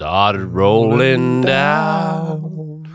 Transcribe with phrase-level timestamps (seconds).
[0.00, 2.88] started rolling down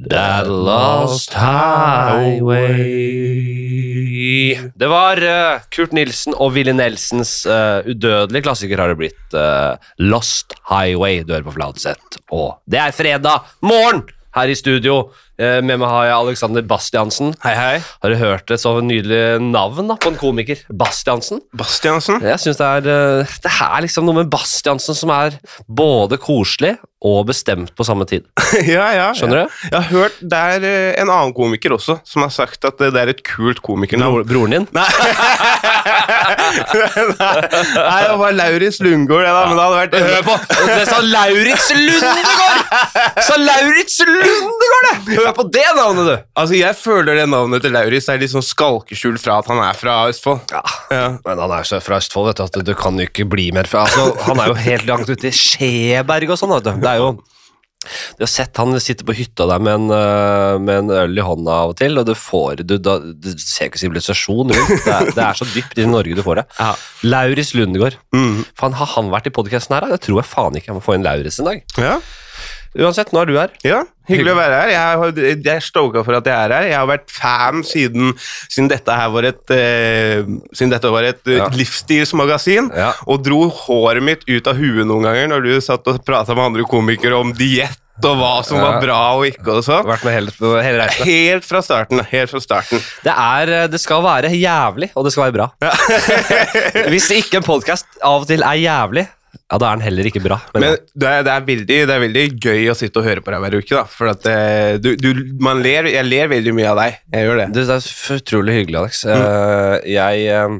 [0.00, 2.80] that lost highway.
[4.72, 9.36] Det var uh, Kurt Nilsen og Willy Nelsens uh, udødelige klassiker har det blitt.
[9.36, 11.20] Uh, Lost Highway.
[11.20, 12.24] Du hører på Fladseth.
[12.32, 14.06] Og det er fredag morgen
[14.36, 15.06] her i studio.
[15.36, 17.34] Eh, med meg har jeg Alexander Bastiansen.
[17.42, 17.76] Hei, hei.
[18.02, 20.62] Har du hørt et så nydelig navn da, på en komiker?
[20.72, 21.42] Bastiansen?
[21.56, 22.22] Bastiansen.
[22.24, 25.36] Jeg synes det er eh, Det er liksom noe med Bastiansen som er
[25.68, 28.24] både koselig og bestemt på samme tid.
[28.76, 29.10] ja, ja.
[29.16, 29.44] Skjønner ja.
[29.44, 29.58] du?
[29.68, 32.96] Jeg har hørt det er eh, en annen komiker også som har sagt at det
[32.96, 34.24] er et kult komikernavn.
[34.24, 34.68] Bro broren din?
[34.76, 34.88] Nei.
[37.16, 40.34] Nei, det var Lauritz Lundgaard, det da, men det hadde vært Hør på!
[40.68, 42.58] Det sa Lauritz Lundegård!
[43.26, 45.18] Sa Lauritz Lundegård, det!
[45.20, 46.14] Hør på det navnet, du!
[46.42, 49.78] Altså, Jeg føler det navnet til Lauritz er litt sånn skalkeskjul fra at han er
[49.78, 50.40] fra Østfold.
[50.52, 50.62] Ja.
[50.92, 51.06] Ja.
[51.26, 53.68] Men han er så fra Østfold, vet du, at du kan jo ikke bli mer
[53.70, 56.72] fra altså, Han er jo helt langt ute i Skjeberg og sånn, vet du.
[56.82, 57.10] Det er jo
[58.16, 61.22] Du har sett han sitte på hytta der med en, øh, med en øl i
[61.22, 64.72] hånda av og til, og du får Du, da, du ser ikke sivilisasjon rundt.
[64.86, 66.46] Det er, det er så dypt i Norge du får det.
[66.58, 66.72] Ja.
[67.06, 67.98] Lauris Lundegård.
[68.16, 68.44] Mm.
[68.58, 69.86] Faen, Har han vært i podkasten her?
[69.86, 69.94] da?
[69.98, 70.72] Det tror jeg faen ikke.
[70.72, 71.62] Jeg må få inn Lauris en dag.
[71.78, 71.98] ja.
[72.76, 73.52] Uansett, nå er du her.
[73.64, 73.78] Ja,
[74.10, 74.72] hyggelig å være her.
[74.74, 76.66] Jeg, har, jeg er stoka for at jeg er her.
[76.68, 78.12] Jeg har vært fan siden,
[78.52, 80.20] siden dette her var et, eh,
[80.52, 81.48] siden dette var et Ja.
[81.48, 82.92] livsstilsmagasin, Ja.
[83.06, 86.44] og dro håret mitt ut av huet noen ganger når du satt og prata med
[86.52, 88.64] andre komikere om diett og hva som Ja.
[88.66, 89.86] var bra og ikke og sånn.
[89.88, 90.30] Vært med hele,
[90.62, 91.04] hele reisen.
[91.06, 92.04] Helt fra starten.
[92.10, 92.82] Helt fra starten.
[93.02, 95.48] Det, er, eh, det skal være jævlig, og det skal være bra.
[96.92, 99.06] Hvis ikke en podkast av og til er jævlig,
[99.46, 100.40] ja, da er den heller ikke bra.
[100.54, 103.22] Men, Men det er, det, er veldig, det er veldig gøy å sitte og høre
[103.22, 103.84] på deg hver uke, da.
[103.90, 105.10] For at eh, du, du,
[105.42, 106.96] man ler, jeg ler veldig mye av deg.
[107.14, 107.46] Jeg gjør det.
[107.54, 109.04] det, det er utrolig hyggelig, Alex.
[109.14, 110.58] Eh, jeg eh,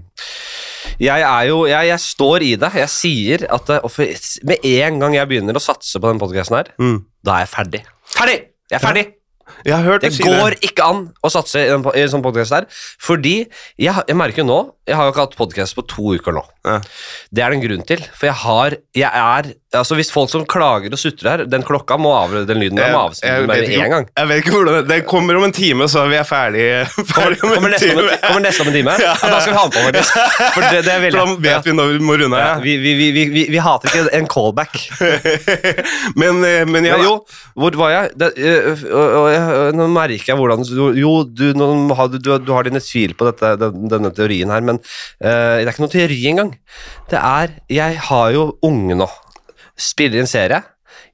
[1.02, 2.70] jeg er jo jeg, jeg står i det.
[2.78, 4.14] Jeg sier at for,
[4.48, 7.00] med en gang jeg begynner å satse på den podkasten her, Mm.
[7.26, 7.82] da er jeg ferdig.
[8.16, 8.38] Ferdig!
[8.70, 9.06] Jeg er ferdig!
[9.66, 10.70] Det si går det.
[10.70, 12.66] ikke an å satse i en, i en sånn podkast der.
[13.02, 13.36] fordi
[13.78, 16.42] jeg, jeg merker jo nå Jeg har jo ikke hatt podkast på to uker nå.
[16.66, 16.76] Ja.
[17.34, 20.44] Det er det en grunn til, for jeg har Jeg er Altså, hvis folk som
[20.48, 23.90] klager og sutrer her, den klokka må av Den lyden der må jeg med en
[23.92, 24.06] gang.
[24.16, 26.86] Jeg vet ikke hvordan det, kommer om en time, så vi er ferdige.
[27.10, 28.20] ferdig om Kommer en neste om en, time.
[28.22, 28.94] kommer neste om en time?
[29.02, 29.12] Ja.
[29.20, 30.14] Da skal vi ha den på, faktisk.
[30.54, 32.54] For det, det er veldig da vet vi når vi må runde ja.
[32.54, 32.64] av.
[32.64, 34.78] vi, vi, vi, vi, hater ikke en callback.
[36.22, 37.12] men, eh, men ja, Men jo,
[37.58, 38.14] hvor var jeg?
[38.22, 39.35] Det, øh, øh, jeg-
[39.76, 41.44] nå merker jeg hvordan du, Jo, du,
[41.96, 45.66] har, du, du har dine tvil på dette, denne, denne teorien her, men uh, det
[45.66, 46.52] er ikke noen teori engang.
[47.10, 49.08] Det er Jeg har jo unge nå.
[49.76, 50.62] Spiller en serie.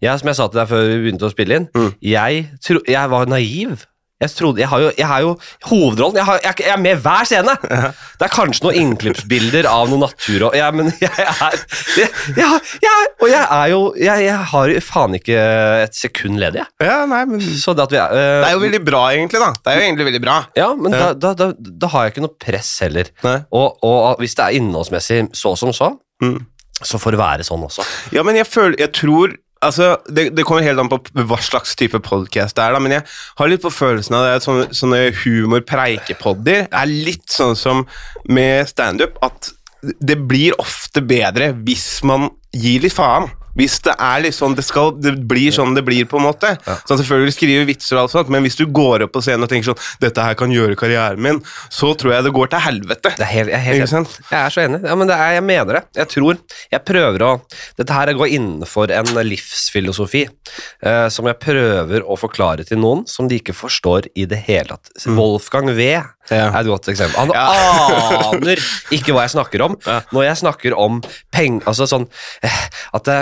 [0.02, 1.90] Jeg, som jeg sa til deg før vi begynte å spille inn, Mm.
[2.02, 3.84] jeg, tro, jeg var naiv.
[4.22, 5.32] Jeg, trodde, jeg, har jo, jeg har jo
[5.68, 6.18] hovedrollen.
[6.20, 7.54] Jeg, har, jeg, jeg er med hver scene.
[7.62, 11.56] Det er kanskje noen innklippsbilder av noe natur og ja, Men jeg er
[11.98, 15.40] jeg, jeg, jeg, Og jeg er jo jeg, jeg har jo faen ikke
[15.82, 16.86] et sekund ledig, jeg.
[16.88, 19.42] ja, nei, men Så det at vi er uh, Det er jo veldig bra, egentlig.
[19.42, 19.50] da.
[19.58, 20.38] Det er jo egentlig veldig bra.
[20.58, 21.10] Ja, men Ja.
[21.12, 23.08] Da, da, da, da har jeg ikke noe press heller.
[23.26, 26.36] Og, og hvis det er innholdsmessig så som så, Mm.
[26.86, 27.82] så får det være sånn også.
[28.14, 31.76] Ja, men jeg føler Jeg tror Altså, det, det kommer helt an på hva slags
[31.78, 33.06] type podcast det er, da, men jeg
[33.38, 37.84] har litt på følelsen av det at sånne, sånne humor-preikepodder er litt sånn som
[38.26, 39.52] med standup, at
[40.02, 43.30] det blir ofte bedre hvis man gir litt faen.
[43.58, 46.54] Hvis det er sånn det, skal, det blir sånn det blir, på en måte.
[46.66, 46.76] Ja.
[46.88, 49.50] Så selvfølgelig skriver vitser og alt sånt, men hvis du går opp på scenen og
[49.52, 51.40] tenker sånn Dette her kan gjøre karrieren min,
[51.72, 53.12] så tror jeg det går til helvete.
[53.18, 54.16] Det er helt, jeg, er helt?
[54.30, 54.80] Jeg er så enig.
[54.88, 55.84] Ja, men det er, jeg mener det.
[56.00, 56.38] Jeg tror
[56.72, 57.32] Jeg prøver å
[57.78, 63.28] Dette her går innenfor en livsfilosofi eh, som jeg prøver å forklare til noen som
[63.30, 64.92] de ikke forstår i det hele tatt.
[65.12, 66.04] Wolfgang V Ja.
[66.30, 67.18] er et godt eksempel.
[67.18, 67.46] Han Ja.
[68.32, 68.60] aner
[68.94, 69.76] ikke hva jeg snakker om
[70.12, 71.00] når jeg snakker om
[71.34, 72.06] penger Altså sånn
[72.42, 72.60] eh,
[72.94, 73.18] at det,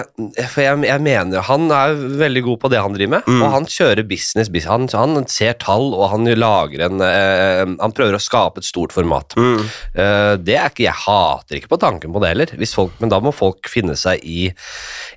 [0.52, 3.42] For jeg, jeg mener Han er veldig god på det han driver med, Mm.
[3.42, 4.50] og han kjører business.
[4.66, 8.92] Han, han ser tall, og han lager en eh, Han prøver å skape et stort
[8.96, 9.36] format.
[9.36, 9.60] Mm.
[9.94, 13.12] Eh, det er ikke, Jeg hater ikke på tanken på det heller, hvis folk, men
[13.12, 14.48] da må folk finne seg i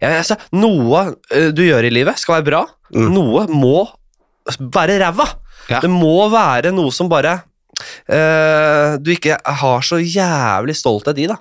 [0.01, 2.63] ja, altså, Noe eh, du gjør i livet, skal være bra.
[2.93, 3.09] Mm.
[3.13, 3.87] Noe må
[4.59, 5.25] være ræva.
[5.71, 5.79] Ja.
[5.79, 7.37] Det må være noe som bare
[8.07, 11.39] eh, du ikke har så jævlig stolthet i, da.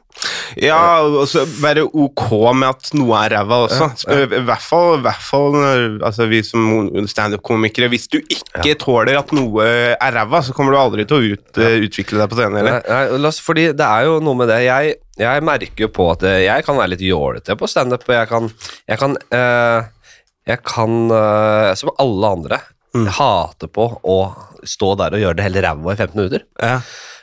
[0.60, 2.26] Ja, og så være ok
[2.58, 3.90] med at noe er ræva også.
[4.12, 5.56] I hvert fall, hvert fall
[6.02, 7.90] altså, vi som standup-komikere.
[7.92, 11.62] Hvis du ikke tåler at noe er ræva, så kommer du aldri til å ut,
[11.62, 12.82] eh, utvikle deg på scenen Eller?
[12.86, 16.26] Nei, nei, fordi det er jo noe med det Jeg, jeg merker jo på at
[16.28, 18.50] eh, jeg kan være litt jålete på standup, jeg kan
[18.90, 19.90] Jeg kan, eh,
[20.50, 22.60] jeg kan eh, som alle andre,
[22.92, 23.06] Mm.
[23.16, 24.18] hater på å
[24.68, 26.44] stå der og gjøre det hele ræva i 15 minutter.
[26.60, 26.74] Ja.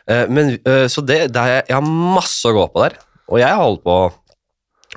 [0.09, 1.85] Eh, men, eh, så det, det er, jeg har
[2.17, 2.97] masse å gå på der,
[3.29, 3.99] og jeg har holdt på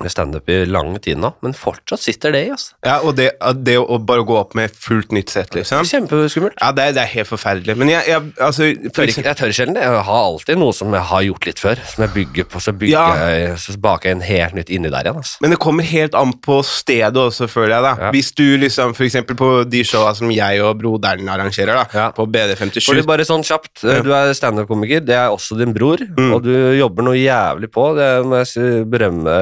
[0.09, 2.49] standup i lang tid nå, men fortsatt sitter det i.
[2.55, 2.73] Altså.
[2.85, 3.31] Ja, og det,
[3.63, 5.85] det å bare gå opp med fullt nytt sett, liksom.
[5.85, 6.57] Kjempeskummelt.
[6.61, 7.75] Ja, det, det er helt forferdelig.
[7.77, 9.83] Men jeg, jeg altså Jeg tør, ikke, jeg tør sjelden det.
[9.85, 12.73] Jeg har alltid noe som jeg har gjort litt før, som jeg bygger på, så
[12.73, 13.29] bygger Ja.
[13.29, 15.19] jeg, så baker jeg en helt nytt inni der igjen.
[15.21, 15.37] Altså.
[15.45, 17.83] Men det kommer helt an på stedet også, føler jeg.
[17.87, 17.93] da.
[18.07, 18.11] Ja.
[18.15, 22.09] Hvis du liksom, for eksempel på de showa som jeg og broderen arrangerer, da, Ja.
[22.11, 24.01] på BD57 For det bare sånn kjapt, Ja.
[24.03, 26.33] Du er standup-komiker, det er også din bror, Mm.
[26.33, 27.95] og du jobber noe jævlig på.
[27.95, 29.33] Det må jeg berømme,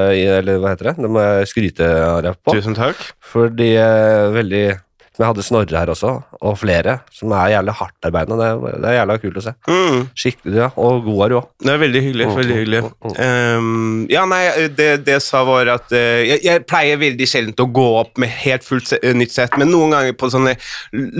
[0.42, 0.96] eller hva heter det?
[1.04, 2.56] Det må jeg skryte av på.
[2.56, 2.98] Tusen takk.
[3.32, 4.64] Fordi eh, veldig
[5.12, 6.10] Vi hadde Snorre her også,
[6.40, 8.38] og flere, som er jævlig hardtarbeidende.
[8.40, 9.52] Det, det er jævla kult å se.
[9.68, 9.98] Mm.
[10.16, 11.50] Skikkelig, ja, Og god er du òg.
[11.60, 12.28] Det er veldig hyggelig.
[12.30, 12.80] Mm, veldig mm, hyggelig.
[12.88, 13.18] mm,
[13.58, 14.40] Um, ja, nei,
[14.72, 18.16] det, det jeg sa var at uh, jeg, jeg pleier veldig sjelden å gå opp
[18.24, 20.56] med helt fullt eh, nytt sett, men noen ganger på sånne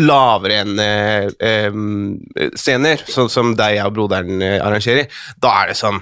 [0.09, 2.17] lavere enn uh, um,
[2.57, 5.13] scener, sånn som deg og broderen arrangerer,
[5.45, 6.01] da er det sånn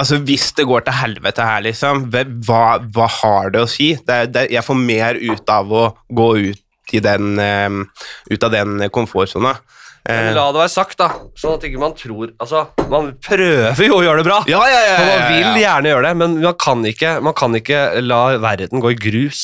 [0.00, 3.92] Altså, Hvis det går til helvete her, liksom, hva, hva har det å si?
[4.06, 6.62] Det, det, jeg får mer ut av å gå ut,
[7.04, 7.82] den, um,
[8.32, 9.52] ut av den komfortsona.
[10.08, 13.98] Men la det være sagt, da, sånn at ikke man tror Altså, man prøver jo
[13.98, 14.38] å gjøre det bra.
[14.48, 17.60] ja, ja, ja, For man vil gjerne gjøre det, men man kan ikke, man kan
[17.60, 19.42] ikke la verden gå i grus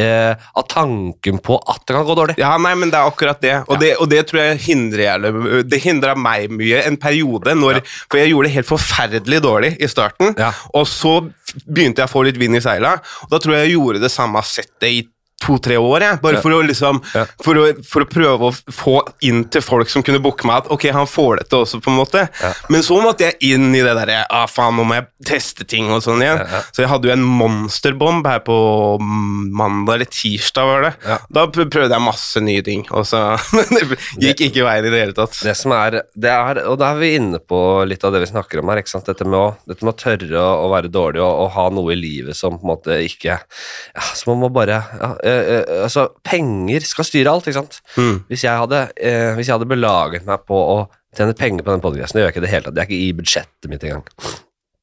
[0.00, 2.36] eh, av tanken på at det kan gå dårlig.
[2.40, 3.54] Ja, nei, men det er akkurat det.
[3.68, 5.28] Og, det, og det tror jeg hindrer
[5.68, 9.90] Det hindra meg mye en periode, når, for jeg gjorde det helt forferdelig dårlig i
[9.90, 10.34] starten.
[10.74, 11.18] Og så
[11.66, 12.96] begynte jeg å få litt vind i seila,
[13.26, 15.02] og da tror jeg jeg gjorde det samme settet i
[15.42, 16.20] to-tre år, jeg.
[16.22, 17.00] bare for, å liksom,
[17.42, 18.96] for, å, for å prøve å få
[19.26, 21.98] inn til folk som kunne booke meg at ok, han får dette også, på en
[21.98, 22.24] måte.
[22.72, 25.90] Men så måtte jeg inn i det derre ah, faen, nå må jeg teste ting
[25.92, 26.42] og sånn igjen.
[26.72, 28.56] Så jeg hadde jo en monsterbomb her på
[29.02, 30.92] mandag eller tirsdag, var det.
[31.32, 33.22] Da prøvde jeg masse nye ting, og så
[33.72, 35.36] det gikk ikke veien i det hele tatt.
[35.42, 38.30] Det som er, det er, og da er vi inne på litt av det vi
[38.32, 38.82] snakker om her.
[38.82, 39.08] ikke sant?
[39.08, 41.98] Dette med å, dette med å tørre å, være dårlig og, og ha noe i
[41.98, 46.80] livet som på en måte ikke ja, Så man må bare ja, eh, altså, Penger
[46.86, 47.80] skal styre alt, ikke sant?
[47.96, 48.22] Mm.
[48.28, 50.78] Hvis jeg hadde, uh, hvis jeg hadde belaget meg på å
[51.16, 52.74] tjene penger på den podcasten, det gjør jeg ikke det hele tatt.
[52.78, 54.06] Det er ikke i budsjettet mitt engang.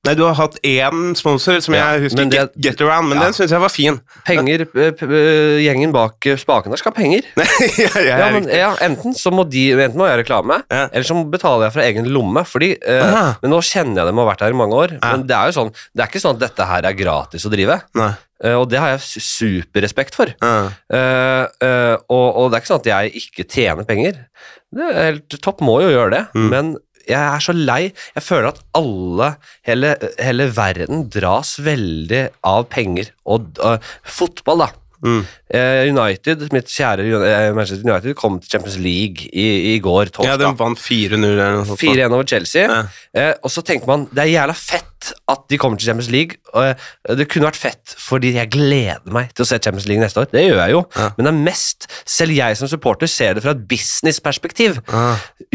[0.07, 3.17] Nei, du har hatt én sponsor som Ja, jeg husker, det- Get, Get Around, men
[3.19, 3.25] Ja.
[3.25, 3.97] den syns jeg var fin.
[4.25, 4.63] Penger,
[5.59, 7.27] Gjengen bak spaken der skal ha penger.
[7.77, 11.67] ja, Ja, men, ja, enten så må de Enten må jeg reklame, eller så betaler
[11.67, 12.45] jeg fra egen lomme.
[12.47, 14.95] Fordi, eh, men Nå kjenner jeg dem og har vært her i mange år.
[15.03, 17.51] Men det er jo sånn Det er ikke sånn at dette her er gratis å
[17.51, 17.81] drive.
[17.99, 18.13] Nei.
[18.43, 20.31] Eh, og det har jeg superrespekt for.
[20.43, 20.69] Uh.
[20.91, 24.21] Uh, uh, og, og det er ikke sånn at jeg ikke tjener penger.
[24.75, 26.23] Det er helt topp, må jo gjøre det.
[26.37, 26.47] Mm.
[26.53, 26.71] Men
[27.09, 27.81] jeg er så lei.
[28.15, 29.31] Jeg føler at alle,
[29.67, 33.11] hele, hele verden, dras veldig av penger.
[33.29, 33.59] Og
[34.19, 34.69] fotball, da.
[34.99, 35.23] Mm.
[35.49, 40.35] Eh, United, mitt kjære eh, Manchester United, kom til Champions League i, i går, ja,
[40.37, 41.81] de vant 4-0 eller noe sånt.
[41.81, 42.67] 4-1 over Chelsea.
[42.69, 42.83] Ja.
[43.17, 44.85] Eh, og så tenker man det er jævla fett
[45.31, 46.37] at de kommer til Champions League.
[46.53, 46.75] Og,
[47.17, 50.29] det kunne vært fett fordi jeg gleder meg til å se Champions League neste år.
[50.31, 50.83] Det gjør jeg jo.
[50.97, 51.09] Ja.
[51.17, 54.79] Men det er mest Selv jeg som supporter ser det fra et businessperspektiv.
[54.89, 55.03] Ja.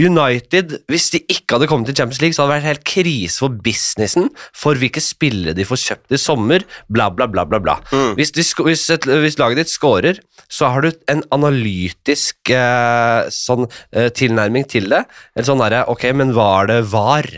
[0.00, 3.42] United, hvis de ikke hadde kommet til Champions League, så hadde det vært helt krise
[3.42, 7.44] for businessen, for hvilke spillere de får kjøpt i sommer, bla, bla, bla.
[7.48, 7.76] bla, bla.
[7.92, 8.14] Mm.
[8.18, 13.66] Hvis, de, hvis, et, hvis laget ditt scorer, så har du en analytisk eh, sånn,
[13.92, 15.04] eh, tilnærming til det.
[15.34, 17.28] Eller sånn derre Ok, men var det var?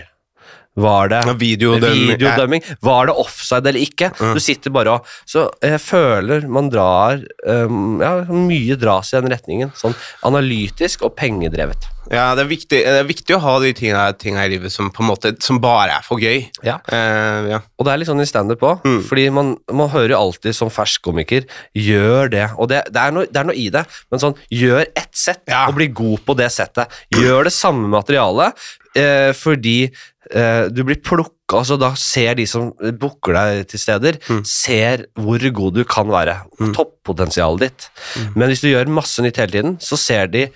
[0.76, 2.10] Var det videodømming.
[2.12, 2.64] videodømming?
[2.84, 4.10] Var det offside eller ikke?
[4.20, 4.34] Mm.
[4.36, 9.32] Du sitter bare og Så jeg føler man drar um, Ja, mye dras i den
[9.32, 9.72] retningen.
[9.78, 9.96] Sånn
[10.28, 11.95] analytisk og pengedrevet.
[12.12, 14.92] Ja, det er, viktig, det er viktig å ha de tinga, tinga i livet som
[14.94, 16.44] på en måte Som bare er for gøy.
[16.66, 16.76] Ja.
[16.86, 17.60] Uh, ja.
[17.78, 19.00] Og det er litt sånn i standup òg, Mm.
[19.08, 22.46] fordi man, man hører jo alltid som fersk komiker gjør det.
[22.58, 23.82] Og det, det, er noe, det er noe i det,
[24.12, 25.64] men sånn gjør ett sett Ja.
[25.68, 26.92] og bli god på det settet.
[27.16, 28.54] Gjør det samme materialet,
[28.98, 34.16] uh, fordi uh, du blir plukka altså Da ser de som booker deg til steder,
[34.26, 34.40] Mm.
[34.44, 36.40] ser hvor god du kan være.
[36.58, 36.72] Mm.
[36.74, 37.84] Toppotensialet ditt.
[38.18, 38.32] Mm.
[38.34, 40.48] Men hvis du gjør masse nytt hele tiden, så ser de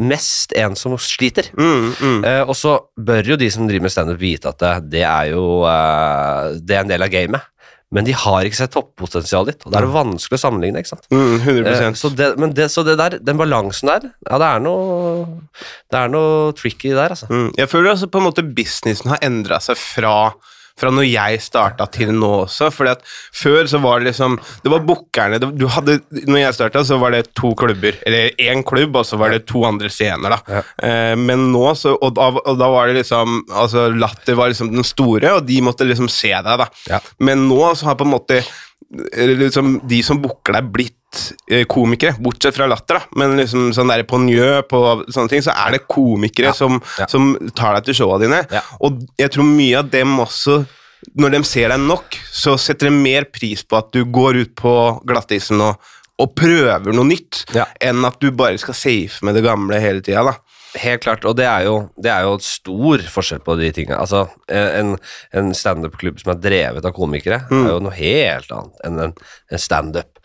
[0.00, 1.50] mest en som sliter.
[1.58, 2.18] Mm, mm.
[2.24, 5.32] Uh, og så bør jo de som driver med standup vite at det, det er
[5.34, 7.48] jo uh, Det er en del av gamet.
[7.90, 10.78] Men de har ikke sett toppotensialet ditt, og da er det vanskelig å sammenligne.
[10.78, 11.08] ikke sant?
[11.10, 14.46] Mm, 100 Eh, så det, men det, så det der, den balansen der, ja, det
[14.46, 15.24] er noe
[15.90, 17.26] Det er noe tricky der, altså.
[17.26, 17.50] Mm.
[17.58, 20.14] Jeg føler altså på en måte businessen har endra seg fra
[20.80, 22.70] fra når jeg starta til nå også.
[22.72, 23.02] fordi at
[23.36, 26.98] Før så var det liksom Det var bookerne det- du hadde, Når jeg starta, så
[26.98, 27.96] var det to klubber.
[28.06, 30.30] Eller én klubb, og så var det to andre scener.
[30.30, 30.40] da.
[30.48, 30.62] Ja.
[30.82, 34.72] Eh, men nå så og da, og da var det liksom altså Latter var liksom
[34.74, 36.44] den store, og de måtte liksom se deg.
[36.58, 36.66] da.
[36.88, 37.00] Ja.
[37.20, 40.96] Men nå så har på en måte eh, liksom, de som booker deg, blitt
[41.68, 43.00] komikere, bortsett fra latter.
[43.00, 46.52] da, Men liksom sånn der på Njø, på sånne ting, så er det komikere Ja.
[46.52, 47.06] som, Ja.
[47.06, 48.46] som tar deg til showa dine.
[48.50, 48.60] Ja.
[48.80, 50.66] Og jeg tror mye av dem også
[51.16, 54.54] når de ser deg nok, så setter de mer pris på at du går ut
[54.54, 54.74] på
[55.06, 55.78] glattisen og,
[56.20, 57.46] og prøver noe nytt,
[57.80, 60.22] enn at du bare skal safe med det gamle hele tida.
[60.24, 60.34] da.
[60.76, 63.98] Helt klart, og det er jo, det er jo stor forskjell på de tingene.
[63.98, 64.92] Altså, en,
[65.32, 69.14] en standup-klubb som er drevet av komikere, er jo noe helt annet enn en,
[69.50, 70.20] en standup.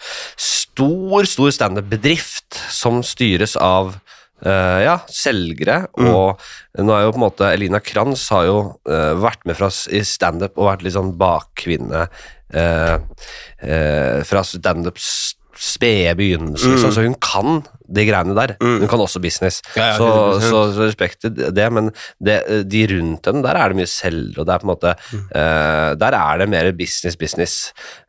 [0.76, 3.96] Stor, stor standup-bedrift som styres av
[4.44, 6.42] Uh, ja, selgere, og
[6.84, 10.02] nå er jo på en måte Elina Kranz har jo uh, vært med fra, i
[10.06, 15.08] standup og vært litt sånn bakkvinne uh, uh, fra standups
[15.60, 18.56] spede begynnelse, liksom, så hun kan de greiene der.
[18.62, 19.62] Hun kan også business.
[19.76, 20.08] Ja, ja, så,
[20.42, 21.92] så, så respekt til det, men
[22.24, 24.94] det, de rundt henne, der er det mye selgere, og det er på en måte
[24.96, 27.56] eh, Der er det mer business, business.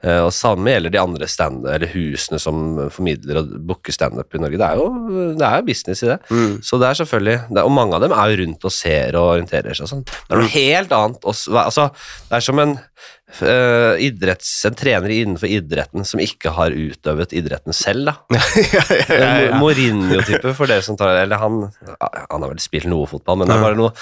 [0.04, 2.62] Uh, og samme gjelder de andre stand eller husene som
[2.92, 4.60] formidler og booker standup i Norge.
[4.60, 6.18] Det er jo det er business i det.
[6.64, 9.32] Så det er selvfølgelig det, Og mange av dem er jo rundt og ser og
[9.36, 10.04] orienterer seg og sånn.
[10.06, 11.88] Det er noe helt annet også, Altså,
[12.28, 12.76] det er som en
[13.42, 18.14] eh, idretts, en trener innenfor idretten som ikke har utøvet idretten selv, da.
[18.76, 19.58] ja, ja, ja.
[19.60, 21.66] Mourinho-type, for dere som tar Eller han
[22.30, 23.92] Han har vel spilt noe fotball, men det er bare noe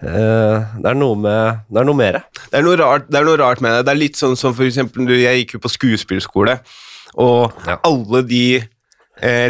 [0.00, 2.16] Uh, Det er noe med Det er noe mer.
[2.48, 3.82] Det er noe rart, det er noe rart med det.
[3.84, 6.54] Det er litt sånn som for eksempel, jeg gikk jo på skuespillskole,
[7.20, 7.76] og Ja.
[7.84, 8.62] alle de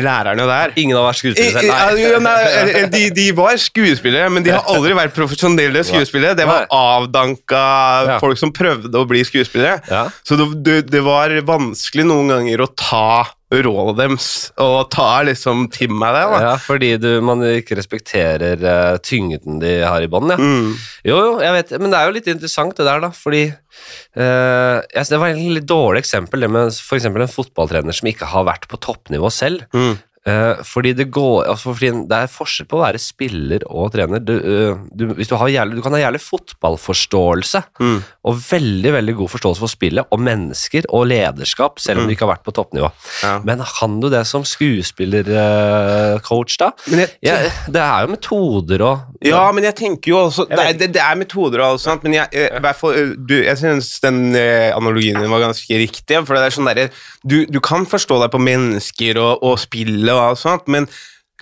[0.02, 2.36] lærerne der Ingen har vært skuespillere nei,
[2.74, 6.34] eh, de, de var skuespillere, men de har aldri vært profesjonelle skuespillere.
[6.38, 7.64] Det var avdanka
[8.10, 8.18] Ja.
[8.22, 9.80] folk som prøvde å bli skuespillere.
[9.90, 10.06] Ja.
[10.26, 14.26] Så det, det, det var vanskelig noen ganger å ta rådet deres
[14.62, 16.22] og ta liksom til meg det.
[16.32, 16.40] da.
[16.44, 20.38] Ja, fordi du, man ikke respekterer uh, tyngden de har i bånd, ja.
[20.38, 20.76] Mm.
[21.06, 24.78] Jo, jo, jeg vet, men det er jo litt interessant det der, da, fordi uh,
[24.84, 28.46] jeg Det var et litt dårlig eksempel, det med eksempel en fotballtrener som ikke har
[28.46, 29.66] vært på toppnivå selv.
[29.74, 29.98] Mm.
[30.28, 34.20] Eh, fordi det går altså fordi Det er forskjell på å være spiller og trener.
[34.20, 38.02] Du, eh, du, hvis du, har jævlig, du kan ha jævlig fotballforståelse Mm.
[38.28, 42.26] og veldig veldig god forståelse for spillet og mennesker og lederskap, selv om du ikke
[42.26, 42.90] har vært på toppnivå.
[42.90, 43.22] Mm.
[43.22, 43.38] Ja.
[43.44, 46.70] Men kan du det som skuespillercoach, da?
[46.90, 47.36] Men jeg, Ja,
[47.72, 51.00] det er jo metoder og Ja, men jeg tenker jo også Det er, det, det
[51.02, 55.30] er metoder og alt sånt, men jeg, eh, eh, jeg syns den eh, analogien din
[55.30, 56.26] var ganske riktig.
[56.26, 56.90] For det er sånn derre
[57.24, 60.88] du, du kan forstå deg på mennesker og, og spillet og sånt, men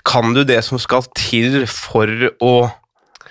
[0.08, 2.10] kan du det som skal til for
[2.44, 2.54] å,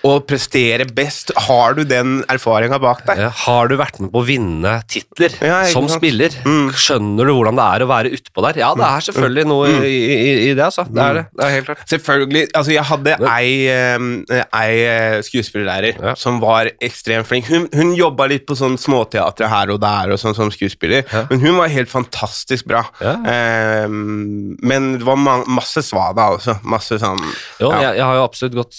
[0.06, 1.32] å prestere best?
[1.48, 3.20] Har du den erfaringa bak deg?
[3.44, 5.98] Har du vært med på å vinne titler Ja, som sant?
[5.98, 6.34] spiller?
[6.46, 6.68] Mm.
[6.74, 8.60] Skjønner du hvordan det er å være utpå der?
[8.62, 10.84] Ja, det er selvfølgelig noe i, i, i det, altså.
[10.88, 11.24] Det er det.
[11.34, 11.84] Det er helt klart.
[11.90, 12.44] Selvfølgelig.
[12.54, 16.14] altså Jeg hadde ei, eh, ei eh, skuespillerlærer Ja.
[16.18, 17.48] som var ekstremt flink.
[17.50, 21.24] Hun, hun jobba litt på sånn småteatre her og der og sånn som skuespiller, Ja.
[21.30, 22.84] men hun var helt fantastisk bra.
[23.02, 26.58] Eh, men det var ma masse svada, altså.
[26.68, 27.20] Masse sånn
[27.60, 27.80] Jo, ja.
[27.88, 28.74] jeg, jeg har jo absolutt gått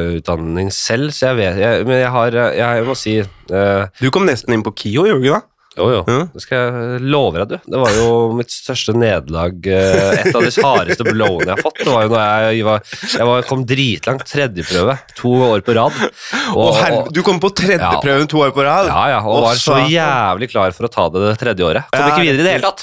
[0.00, 4.10] skuespillerutdanning selv, så jeg vet jeg, Men jeg har jeg, jeg må si uh, Du
[4.10, 5.46] kom nesten inn på KIO, gjorde du ikke det?
[5.78, 5.98] Jo, jo.
[6.10, 6.24] Ja.
[6.34, 7.70] Det skal jeg love deg, du.
[7.70, 9.54] Det var jo mitt største nederlag.
[9.70, 11.78] eh, Et av de hardeste blowene jeg har fått.
[11.78, 12.24] Det var jo når
[12.56, 12.82] jeg, var,
[13.14, 14.24] jeg var, kom dritlangt.
[14.26, 14.96] Tredjeprøve.
[15.20, 15.94] To år på rad.
[16.58, 18.90] Å, herre, du kom på tredjeprøven to år på rad?
[18.90, 21.86] Ja, ja, og var så jævlig klar for å ta det det tredje året.
[21.94, 22.80] Kom ikke videre i det hele tatt!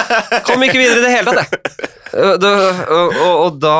[0.48, 1.88] Kom ikke videre i det hele tatt, jeg!
[2.10, 2.34] Uh,
[2.90, 3.74] Og, og, og da,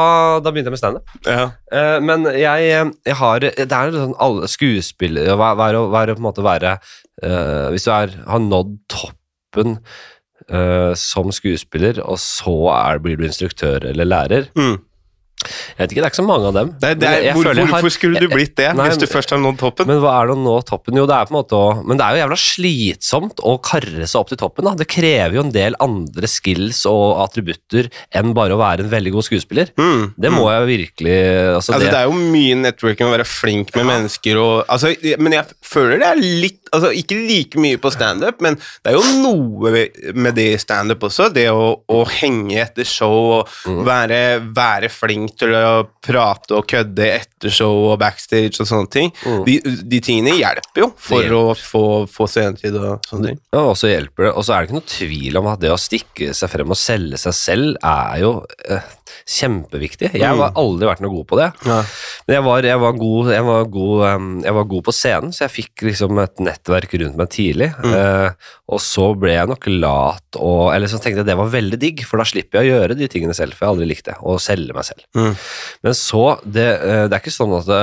[0.44, 1.14] da begynte jeg med standup.
[1.26, 1.48] Ja.
[1.74, 2.68] Eh, men jeg,
[3.08, 6.44] jeg har Det er jo sånn alle skuespillere er å- være, være, på en måte
[6.46, 6.76] være
[7.22, 9.78] eh, Hvis du er, har nådd toppen
[10.50, 14.78] uh, som skuespiller, og så er, blir du instruktør eller lærer Mm.
[15.40, 16.70] Jeg vet ikke, det er ikke så mange av dem.
[16.82, 19.38] Det, det er, hvor, har- hvorfor skulle du blitt det, Nei, hvis du først har
[19.40, 19.86] nådd toppen?
[19.88, 20.98] Men hva er det å nå toppen?
[21.00, 24.04] Jo, det er på en måte å Men det er jo jævla slitsomt å karre
[24.04, 24.68] seg opp til toppen.
[24.68, 24.74] da.
[24.76, 27.88] Det krever jo en del andre skills og attributter
[28.20, 29.72] enn bare å være en veldig god skuespiller.
[29.80, 30.02] Mm.
[30.20, 31.16] Det må jeg virkelig
[31.56, 34.92] altså, Altså, det, det er jo mye networking å være flink med mennesker og altså,
[35.24, 38.96] Men jeg føler det er litt altså, Ikke like mye på standup, men det er
[38.98, 39.72] jo noe
[40.14, 41.28] med det i standup også.
[41.34, 43.82] Det å, å henge etter show og Mm.
[43.84, 44.18] være,
[44.56, 49.10] være flink til å prate og kødde etter show og backstage og sånne ting.
[49.26, 49.42] Mm.
[49.46, 49.54] De,
[49.90, 51.36] de tingene hjelper jo for hjelper.
[51.36, 53.40] å få, få scenetid og sånne ting.
[53.52, 54.32] Ja, og så hjelper det.
[54.34, 56.80] Og så er det ikke noe tvil om at det å stikke seg frem og
[56.80, 58.32] selge seg selv er jo
[58.70, 58.88] eh,
[59.28, 60.12] kjempeviktig.
[60.18, 61.50] Jeg har aldri vært noe god på det.
[61.66, 61.80] Ja.
[62.26, 64.06] Men jeg var, jeg var, god, jeg, var god,
[64.46, 67.70] jeg var god på scenen, så jeg fikk liksom et nettverk rundt meg tidlig.
[67.90, 71.78] Eh, og så ble jeg nok lat, og, eller så tenkte jeg det var veldig
[71.80, 74.06] digg, for da slipper jeg å gjøre de tingene selv, for jeg har aldri likt
[74.06, 75.06] det, å selge meg selv.
[75.18, 75.32] Mm.
[75.86, 77.80] Men så, det, eh, det er ikke sånn at det,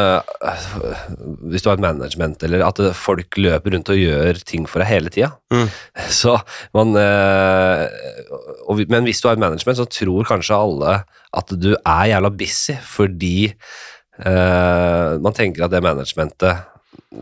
[1.52, 4.84] hvis du har et management, eller at eh, folk løper rundt og gjør ting for
[4.84, 5.34] deg hele tida.
[5.52, 5.68] Mm.
[6.22, 6.38] Så
[6.76, 7.86] man eh,
[8.68, 10.98] og, Men hvis du har et management, så tror kanskje alle
[11.38, 13.36] at du er jævla busy fordi
[14.26, 16.66] uh, man tenker at det managementet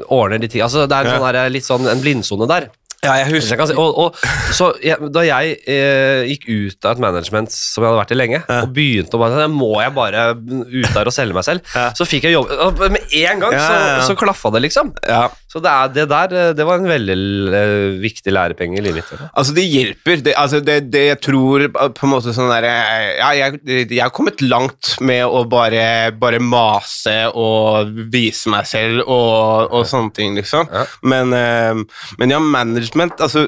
[0.09, 2.69] ordner de ting Altså, det er en sånn der, litt sånn en blindsone der.
[3.05, 3.59] Ja, jeg husker.
[3.59, 3.75] jeg si.
[3.77, 4.15] Og, og,
[4.55, 8.17] så jeg, da jeg eh, gikk ut av et management som jeg hadde vært i
[8.17, 8.61] lenge, Ja.
[8.63, 11.61] og begynte å bare Må jeg bare ut der og selge meg selv?
[11.75, 11.91] Ja.
[11.97, 13.75] Så fikk jeg jobb Med en gang så,
[14.09, 14.93] så klaffa det, liksom.
[15.05, 15.27] Ja.
[15.55, 17.15] Så det, er, det der eh, Det var en veldig
[17.55, 19.21] eh, viktig lærepenge i livet mitt.
[19.31, 20.23] Altså, det hjelper.
[20.25, 24.11] Det, altså, det, det jeg tror på en måte sånn der Ja, jeg, jeg har
[24.11, 30.35] kommet langt med å bare, bare mase og vise meg selv og, og sånne ting,
[30.35, 30.67] liksom.
[30.67, 30.83] Ja.
[31.07, 33.47] Men, eh, men ja, management Altså,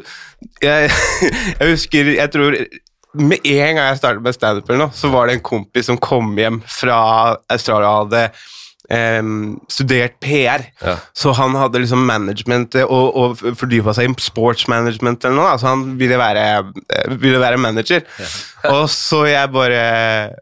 [0.64, 0.92] jeg,
[1.60, 2.62] jeg husker Jeg tror
[3.18, 6.60] med en gang jeg startet med standup, så var det en kompis som kom hjem
[6.70, 7.00] fra
[7.50, 8.28] Australia og hadde
[8.94, 10.63] em, studert PR.
[10.82, 10.96] Ja.
[11.15, 15.50] Så han hadde liksom management eh, og, og fordypa seg i sports management eller noe.
[15.56, 16.46] Altså han ville være,
[16.96, 18.06] eh, ville være manager.
[18.66, 19.82] Og så jeg bare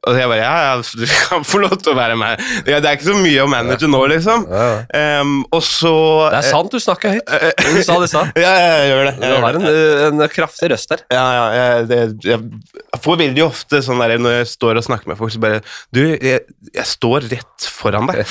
[0.07, 2.41] Og jeg bare Ja, ja, du kan få lov til å være med.
[2.67, 4.45] Ja, det er ikke så mye å manage nå, liksom.
[4.49, 5.93] Ja, Em, og så
[6.31, 7.33] Det er sant, du snakker høyt.
[7.75, 8.31] Du sa det i stad.
[8.45, 9.13] Ja, ja, jeg gjør det.
[9.19, 9.73] Jeg du har det.
[10.05, 11.03] en, en kraftig røst der.
[11.13, 15.11] Ja, ja, jeg, det, jeg får veldig ofte sånn der når jeg står og snakker
[15.11, 15.61] med folk, så bare
[15.95, 16.43] Du, jeg,
[16.75, 18.23] jeg står rett foran deg.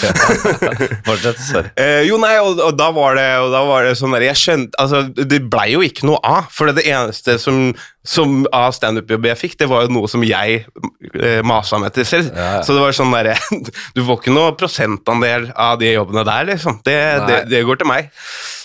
[1.08, 1.40] Fortsett.
[1.44, 1.72] Sorry.
[1.78, 4.40] Uh, jo, nei, og, og, da var det, og da var det sånn der Jeg
[4.40, 6.48] skjønte Altså, det blei jo ikke noe av.
[6.54, 7.72] For det, det eneste som,
[8.04, 10.64] som av standup-jobb jeg fikk, det var jo noe som jeg
[11.16, 12.32] eh, masa meg til selv.
[12.34, 12.64] Ja, ja.
[12.66, 13.38] Så det var sånn derre
[13.96, 16.82] Du får ikke noe prosentandel av de jobbene der, liksom.
[16.84, 18.12] Det, det, det går til meg.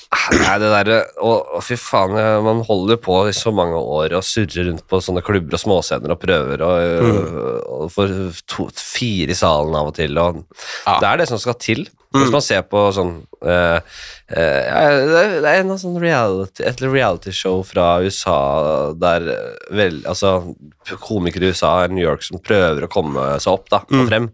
[0.10, 4.16] Nei, det derre å, og fy faen, eh, man holder på i så mange år
[4.18, 7.38] og surrer rundt på sånne klubber og småscener og prøver og,
[7.76, 8.16] og får
[8.50, 10.42] to, fire i salen av og til, og
[10.88, 10.98] Ja.
[10.98, 11.86] det er det som skal til.
[12.10, 13.12] Hvis man ser på sånn
[13.46, 18.40] uh, uh, det, er, en sånn reality, et realityshow fra USA
[18.98, 20.56] der eh, vel, altså,
[21.06, 24.32] komikere i USA i New York som prøver å komme seg opp da, og frem.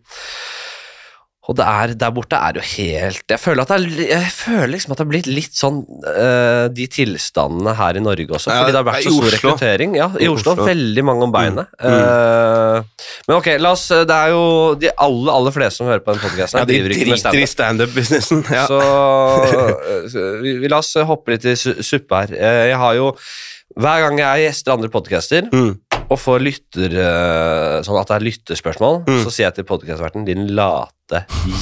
[1.46, 4.72] Og det er, der borte er jo helt Jeg føler, at det er, jeg føler
[4.74, 5.76] liksom at det har blitt litt sånn
[6.08, 9.94] uh, de tilstandene her i Norge også, fordi det har vært så stor rekruttering.
[10.00, 10.56] Ja, i I Oslo.
[10.56, 10.66] Oslo.
[10.66, 11.70] Veldig mange om beinet.
[11.80, 14.44] Eh, men ok, la oss Det er jo
[14.82, 17.42] de aller, aller fleste som hører på den podkasten, Ja, de driver ikke med driter
[17.46, 17.94] i standup.
[17.94, 18.46] standup-businessen.
[18.50, 18.66] Ja.
[18.70, 22.36] Så uh, vi, vi la oss hoppe litt i su suppe her.
[22.72, 23.12] Jeg har jo
[23.76, 25.74] Hver gang jeg gjester andre podcaster Mm.
[26.10, 26.94] og får lytter
[27.84, 29.24] Sånn at det er lytterspørsmål, Mm.
[29.26, 30.92] så sier jeg til podkastverten din late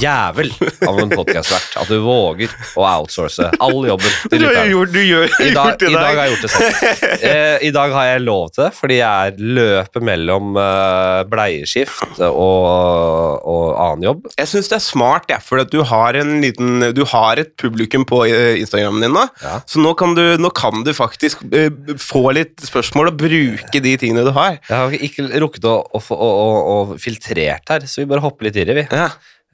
[0.00, 0.48] jævel
[0.88, 5.00] av en podkastvert at du våger å outsource all jobben til Du, har gjort, du
[5.04, 6.80] gjør, I dag, I dag har jeg gjort det selv.
[7.24, 12.20] Eh, I dag har jeg lov til det, fordi jeg er løpet mellom eh, bleieskift
[12.26, 14.26] og, og annen jobb.
[14.34, 18.04] Jeg syns det er smart, ja, for du har en liten Du har et publikum
[18.08, 19.24] på eh, Instagramen din nå.
[19.44, 19.60] Ja.
[19.70, 23.94] Så nå kan, du, nå kan du faktisk eh, få litt spørsmål og bruke de
[24.00, 24.58] tingene du har.
[24.68, 26.32] Jeg har ikke rukket å, å, å,
[26.74, 28.86] å filtrert her, så vi bare hopper litt i det, vi.
[28.90, 29.10] Ja.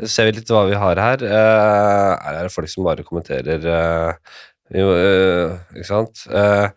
[0.08, 1.24] Ser vi litt hva vi har her.
[1.26, 4.38] Eh, er det folk som bare kommenterer uh,
[4.70, 6.20] jo, eh, ikke sant?
[6.30, 6.70] Uh,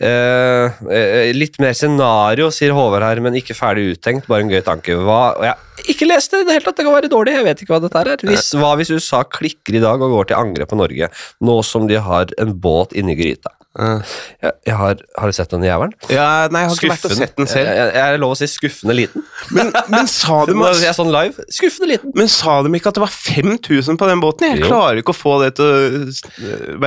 [0.00, 4.24] uh, uh, litt mer scenario, sier Håvard her, men ikke ferdig uttenkt.
[4.30, 4.96] Bare en gøy tanke.
[5.04, 7.36] Hva, jeg ikke lest det i det hele tatt, det kan være dårlig.
[7.36, 8.24] Jeg vet ikke hva dette er.
[8.30, 11.10] Hvis, hva hvis USA klikker i dag og går til angrep på Norge,
[11.44, 13.52] nå som de har en båt inni gryta?
[13.76, 15.92] Jeg, jeg har, har du sett den jævelen?
[16.08, 17.68] ja, Nei, jeg har ikke vært og sett den selv.
[17.68, 19.24] Jeg, jeg, er lov å si skuffende liten.
[19.52, 22.14] Men, men, sa de, jeg er sånn live, skuffende liten.
[22.16, 24.48] men sa de ikke at det var 5000 på den båten?
[24.54, 24.70] Jeg Jo.
[24.72, 25.76] klarer ikke å få det til å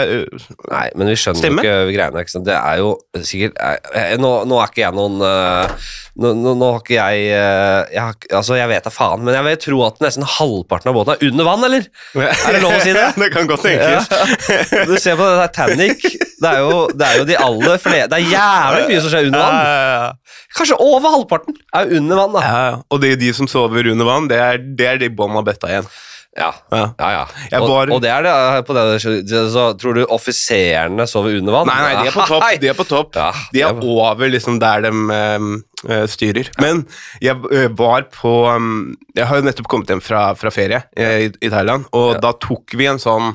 [0.02, 1.64] eh, Nei, men vi skjønner stemme.
[1.64, 2.26] ikke greiene.
[2.26, 2.44] Ikke?
[2.50, 6.54] Det er jo sikkert jeg, jeg, nå, nå er ikke jeg noen øh, nå, nå,
[6.60, 9.82] nå har ikke jeg, øh, har, Altså, jeg vet da faen, men jeg vil tro
[9.88, 11.86] at nesten halvparten av båten er under vann, eller?
[12.50, 13.06] Er det lov å si det?
[13.20, 14.10] det kan godt tenkes.
[14.10, 14.84] Ja.
[14.90, 16.04] Du ser på Titanic.
[16.40, 19.30] Det er jo, det er jo de aller flere Det er jævlig mye som skjer
[19.30, 19.58] under vann.
[19.64, 20.12] ja, ja.
[20.58, 22.44] Kanskje over halvparten er under vann, da.
[22.90, 25.46] Og det er de som sover under vann, det er, det er de bånn av
[25.50, 25.90] betta igjen.
[26.38, 27.24] Ja, Ja.
[27.60, 28.34] Og, var- og det er det
[28.68, 31.68] på det, så Tror du offiserene sover under vann?
[31.68, 32.46] Nei, nei, de er på topp.
[32.62, 33.18] De er på topp.
[33.54, 36.50] De er er- over liksom der de um, eh, styrer.
[36.62, 36.86] Men
[37.22, 41.26] jeg eh, var på um, Jeg har jo nettopp kommet hjem fra, fra ferie eh,
[41.28, 43.34] i, i Thailand, og da tok vi en sånn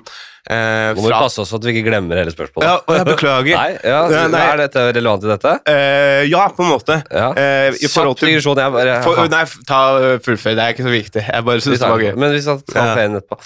[0.51, 2.67] eh, Nå må vi fra passe oss så at vi ikke glemmer hele spørsmålet.
[2.69, 3.57] Ja, og jeg beklager.
[3.61, 4.01] Nei, ja,
[4.33, 4.43] nei.
[4.45, 5.55] Er dette relevant i dette?
[5.71, 6.99] Eh, ja, på en måte.
[7.11, 7.31] Ja.
[7.39, 8.63] Eh, I forhold Kjapp til digresjon.
[8.65, 10.57] Jeg bare, for, Nei, ta uh, fullfør.
[10.59, 11.25] Det er ikke så viktig.
[11.29, 12.13] Jeg bare synes det var gøy.
[12.21, 12.59] Men vi Ja.
[12.95, 13.39] ferien etterpå.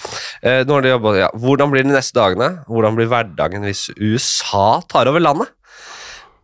[0.43, 1.29] Eh, nå har de jobbet, ja.
[1.45, 2.49] Hvordan blir de neste dagene?
[2.67, 5.51] Hvordan blir hverdagen hvis USA tar over landet?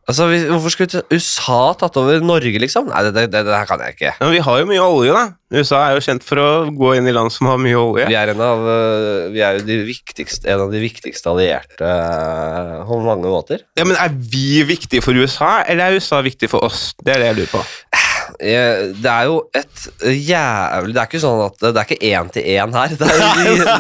[0.06, 2.86] Altså, vi- Hvorfor skulle USA tatt over Norge, liksom?
[2.92, 4.12] Nei, det, det, det, her kan jeg ikke.
[4.22, 5.24] Men vi har jo mye olje, da.
[5.56, 8.06] USA er jo kjent for å gå inn i land som har mye olje.
[8.12, 9.80] Vi er, en av, eh, vi er jo de
[10.54, 13.66] en av de viktigste allierte eh, på mange måter.
[13.80, 16.92] Ja, men Er vi viktige for USA, eller er USA viktig for oss?
[17.02, 17.66] Det er det jeg lurer på.
[18.40, 19.86] Eh, det er jo et
[20.26, 22.96] jævlig Det er ikke sånn at det er ikke én til én her.
[23.00, 23.24] Det er,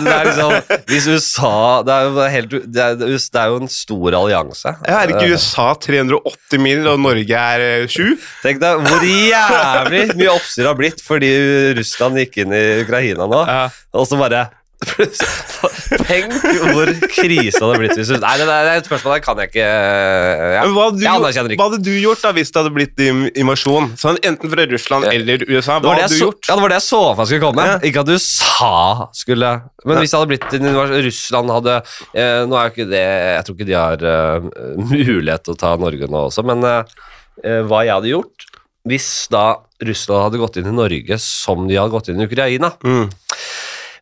[0.05, 1.53] det er liksom Hvis USA
[1.87, 4.75] Det er jo, helt, det er, det er jo en stor allianse.
[4.87, 8.15] Ja, er ikke Eh, USA 380 mil, og Norge er eh, 7?
[8.43, 11.31] Tenk deg hvor jævlig mye oppstyr har blitt fordi
[11.77, 13.65] Russland gikk inn i Ukraina nå, Ja.
[13.95, 14.45] og så bare
[14.85, 16.33] Tenk
[16.73, 19.51] hvor krise det hadde blitt hvis du Nei, det er et spørsmål der kan jeg
[19.51, 20.63] ikke ja.
[20.67, 21.59] Hva hadde, du, Jeg anerkjenner ikke.
[21.61, 23.03] hva hadde du gjort da hvis det hadde blitt
[23.39, 23.89] invasjon?
[23.99, 25.79] Sånn, enten fra Russland eller USA.
[25.83, 26.49] Hva hadde du så, gjort?
[26.49, 27.67] ja, det var det jeg så for meg skulle komme.
[27.71, 27.77] Ja.
[27.89, 28.73] Ikke at du sa
[29.15, 29.51] skulle
[29.85, 33.45] Men hvis det hadde blitt invasjon Russland hadde eh, Nå er jo ikke det Jeg
[33.47, 34.49] tror ikke de har eh,
[34.81, 36.97] mulighet til å ta Norge nå også, men eh,
[37.45, 38.51] eh, hva jeg hadde gjort
[38.85, 42.69] hvis da Russland hadde gått inn i Norge som de hadde gått inn i Ukraina
[42.85, 43.07] Mm.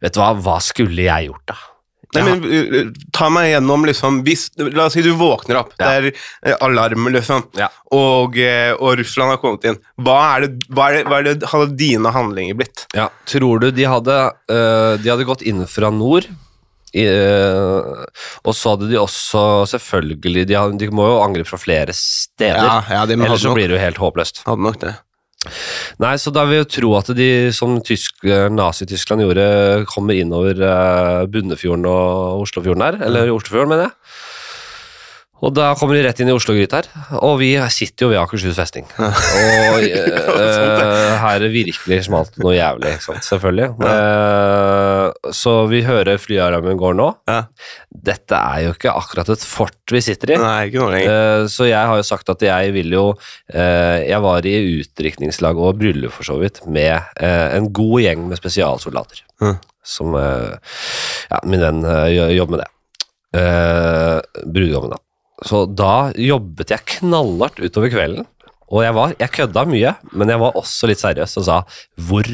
[0.01, 1.55] Vet du hva, hva skulle jeg gjort da?
[2.13, 2.35] Nei, Ja.
[2.35, 5.87] men uh, Ta meg gjennom liksom hvis, La oss si du våkner opp, Ja.
[5.99, 7.69] det er eh, alarm, liksom, Ja.
[7.91, 9.79] og, eh, og Russland har kommet inn.
[9.99, 12.85] Hva er det, hva er det, hva er det hadde dine handlinger blitt?
[12.93, 16.27] Ja, tror du de hadde, eh, de hadde gått inn fra nord?
[16.93, 18.05] I, eh,
[18.45, 22.61] og så hadde de også selvfølgelig De, hadde, de må jo angripe fra flere steder.
[22.93, 24.43] ja, de Ellers så blir det jo helt håpløst.
[24.45, 24.93] hadde nok det.
[26.03, 29.47] Nei, så da vil jeg tro at de, som Nazi-Tyskland gjorde,
[29.91, 32.99] kommer innover uh, Bunnefjorden og Oslofjorden her.
[33.07, 33.97] Eller Oslofjorden, mener jeg.
[35.43, 36.87] Og da kommer de rett inn i Oslo-gryta her.
[37.19, 38.85] Og vi sitter jo ved Akershus festning.
[38.95, 43.73] Og eh, her virkelig smalt noe jævlig, selvfølgelig.
[43.83, 47.09] Uh, så vi hører flyalarmen går nå.
[47.27, 47.41] Ja.
[47.91, 50.39] Dette er jo ikke akkurat et fort vi sitter i.
[50.39, 51.03] Nei, ikke noe.
[51.03, 53.03] Eh, Så jeg har jo sagt at jeg vil jo
[53.51, 59.25] Jeg var i utdrikningslag og bryllup for så vidt med en god gjeng med spesialsoldater.
[59.83, 62.69] Som Ja, min venn jobber med det.
[63.33, 65.01] Uh, Brudgommen, da.
[65.43, 68.27] Så da jobbet jeg knallhardt utover kvelden.
[68.73, 71.57] Og jeg var Jeg kødda mye, men jeg var også litt seriøs og sa
[71.99, 72.25] Hvor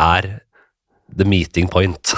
[0.00, 0.30] er
[1.18, 2.14] the meeting point?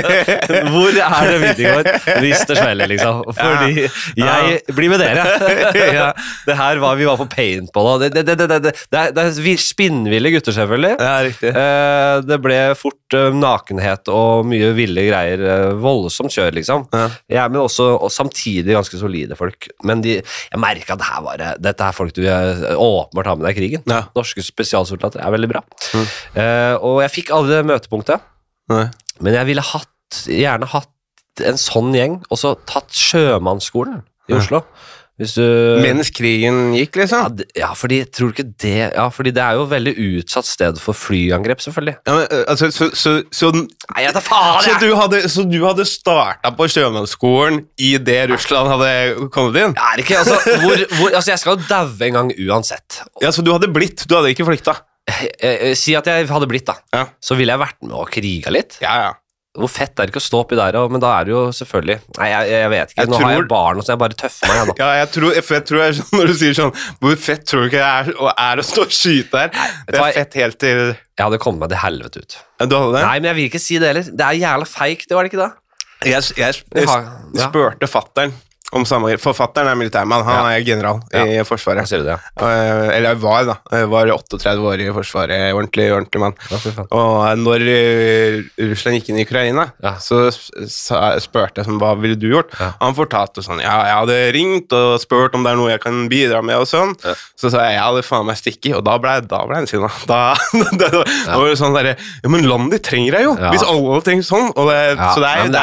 [0.74, 3.24] Hvor er det meeting point hvis det smeller, liksom?
[3.36, 3.86] Fordi
[4.18, 5.24] jeg blir med dere.
[5.98, 6.08] ja,
[6.46, 9.24] det her var Vi var på paintball, det, det, det, det, det, det, er, det
[9.24, 10.94] er spinnville gutter, selvfølgelig.
[11.00, 11.50] Ja, riktig.
[11.50, 15.44] Eh, det ble fort eh, nakenhet og mye ville greier.
[15.44, 16.86] eh, voldsomt kjør, liksom.
[16.94, 17.06] Ja.
[17.34, 19.68] Ja, men også og samtidig ganske solide folk.
[19.86, 23.48] Men de, jeg merka at det her var, dette er folk du åpenbart har med
[23.48, 23.86] deg i krigen.
[23.90, 24.04] Ja.
[24.16, 25.64] Norske spesialsoldater er veldig bra.
[25.94, 26.06] Mm.
[26.84, 28.22] Og jeg fikk aldri møtepunktet,
[28.72, 28.86] Nei.
[29.20, 30.90] men jeg ville hatt, gjerne hatt
[31.44, 34.62] en sånn gjeng, og så tatt sjømannsskolen i Oslo.
[35.14, 35.44] Hvis du
[35.78, 37.42] Mens krigen gikk, ja, liksom?
[37.54, 40.80] ja, fordi tror du ikke det Ja, fordi det er jo et veldig utsatt sted
[40.82, 41.94] for flyangrep, selvfølgelig.
[42.08, 44.58] Ja, men, eh, altså, så, så, så, Nei, jeg tar faen!
[44.64, 49.60] så jeg- du hadde, så du hadde starta på sjømannsskolen i det Russland hadde kommet
[49.62, 49.76] inn?
[49.78, 53.00] Jeg er ikke, altså, hvor, hvor, altså Jeg skal jo daue en gang uansett.
[53.22, 54.80] Ja, Så du hadde blitt, du hadde ikke flykta?
[55.10, 56.78] Eh, eh, Si at jeg hadde blitt, da.
[56.94, 57.04] Ja.
[57.20, 58.78] Så ville jeg vært med og kriga litt.
[58.84, 59.12] Ja, ja.
[59.54, 62.00] Hvor fett er det ikke å stå oppi der, men da er det jo selvfølgelig
[62.18, 63.04] Nei, jeg, jeg vet ikke.
[63.04, 64.72] Jeg Nå har jeg tror- barn, så jeg bare tøffer meg.
[64.82, 66.72] Ja, jeg tror, jeg tror jeg, Når du sier sånn
[67.04, 69.52] Hvor fett tror du ikke det er, er å stå og skyte her?
[69.86, 72.36] Det er fett helt til Jeg hadde kommet meg til helvete ut.
[72.66, 73.04] Du hadde det?
[73.06, 74.10] Nei, men jeg vil ikke si det heller.
[74.10, 75.50] Det er jævla feigt, det var det ikke da?
[76.02, 78.34] Jeg, jeg, jeg, Jeg spurte fatteren
[78.74, 80.24] om samme Forfatteren For er militærmann.
[80.26, 81.86] Han er general i Forsvaret.
[81.88, 82.18] sier du det?
[82.42, 83.56] Eh, Eller jeg var, da.
[83.72, 85.54] Jeg var 38 år i Forsvaret.
[85.54, 86.34] Ordentlig, ordentlig mann.
[86.50, 86.86] Ja.
[86.90, 89.94] Og når eh, Russland gikk inn i Ukraina, Ja.
[90.02, 92.52] så spurte jeg sånn, hva ville du gjort.
[92.60, 92.72] Ja.
[92.80, 96.04] Han fortalte sånn ja, jeg hadde ringt og spurt om det er noe jeg kan
[96.10, 96.56] bidra med.
[96.58, 96.94] og sånn.
[97.04, 97.14] Ja.
[97.38, 99.14] Så sa jeg jeg hadde faen meg stikket, og da ble,
[99.58, 99.90] han sinna.
[100.08, 100.20] Da,
[100.80, 100.90] da,
[101.34, 103.34] var det sånn derre Ja, men landet trenger deg jo!
[103.40, 103.50] Ja.
[103.54, 104.50] Hvis alle trenger sånn.
[104.54, 105.62] Og det, Ja, så det er, ja, det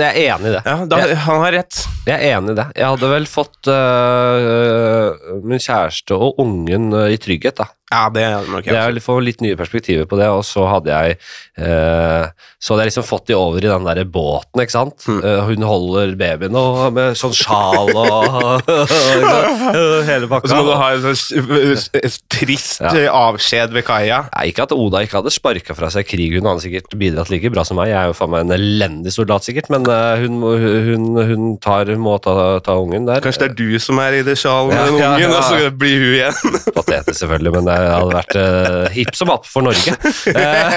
[0.00, 0.62] jeg er enig i det.
[0.66, 1.80] ja, Jeg- Han har rett.
[2.06, 2.66] Jeg er enig i det.
[2.78, 7.68] Jeg hadde vel fått uh, min kjæreste og ungen øh, i trygghet, da.
[7.90, 11.16] Ja, det er nok Det er litt nye perspektiver på det, og så hadde jeg
[11.58, 12.28] eh,
[12.62, 15.06] Så hadde jeg liksom fått de over i den der båten, ikke sant.
[15.10, 15.18] Mm.
[15.48, 18.68] Hun holder babyen og med sånn sjal og
[20.10, 20.50] hele Og pakka.
[20.52, 22.92] så må du ha en sånn trist Ja.
[22.94, 24.20] eh, avskjed ved kaia.
[24.46, 27.64] Ikke at Oda ikke hadde sparka fra seg krig, hun hadde sikkert bidratt like bra
[27.66, 27.90] som meg.
[27.90, 30.38] Jeg er jo faen meg en elendig soldat, sikkert, men øh, hun,
[30.86, 33.22] hun, hun tar, må ta, ta ungen der.
[33.24, 35.34] Kanskje det er du som er i det sjalet med Ja, den ungen, ja.
[35.36, 36.60] og så blir hun igjen.
[36.76, 39.94] Patetisk, selvfølgelig, men det hadde vært uh, hipp som happ for Norge.
[40.34, 40.76] Eh,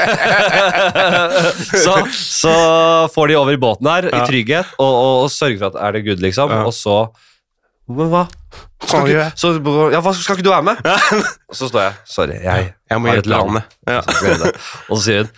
[1.84, 2.54] så, så
[3.14, 4.22] får de over i båten her Ja.
[4.24, 6.54] i trygghet og, og, og sørger for at er det good, liksom.
[6.54, 6.64] Ja.
[6.70, 6.98] Og så
[7.92, 8.24] Men hva?
[8.84, 9.54] Skal ikke, så,
[9.94, 10.80] ja, hva, skal ikke du være med?
[11.50, 11.94] Og så står jeg.
[12.14, 13.62] Sorry, jeg Jeg må har et land.
[14.90, 15.32] Og så sier hun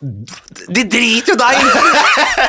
[0.00, 1.58] De driter jo deg!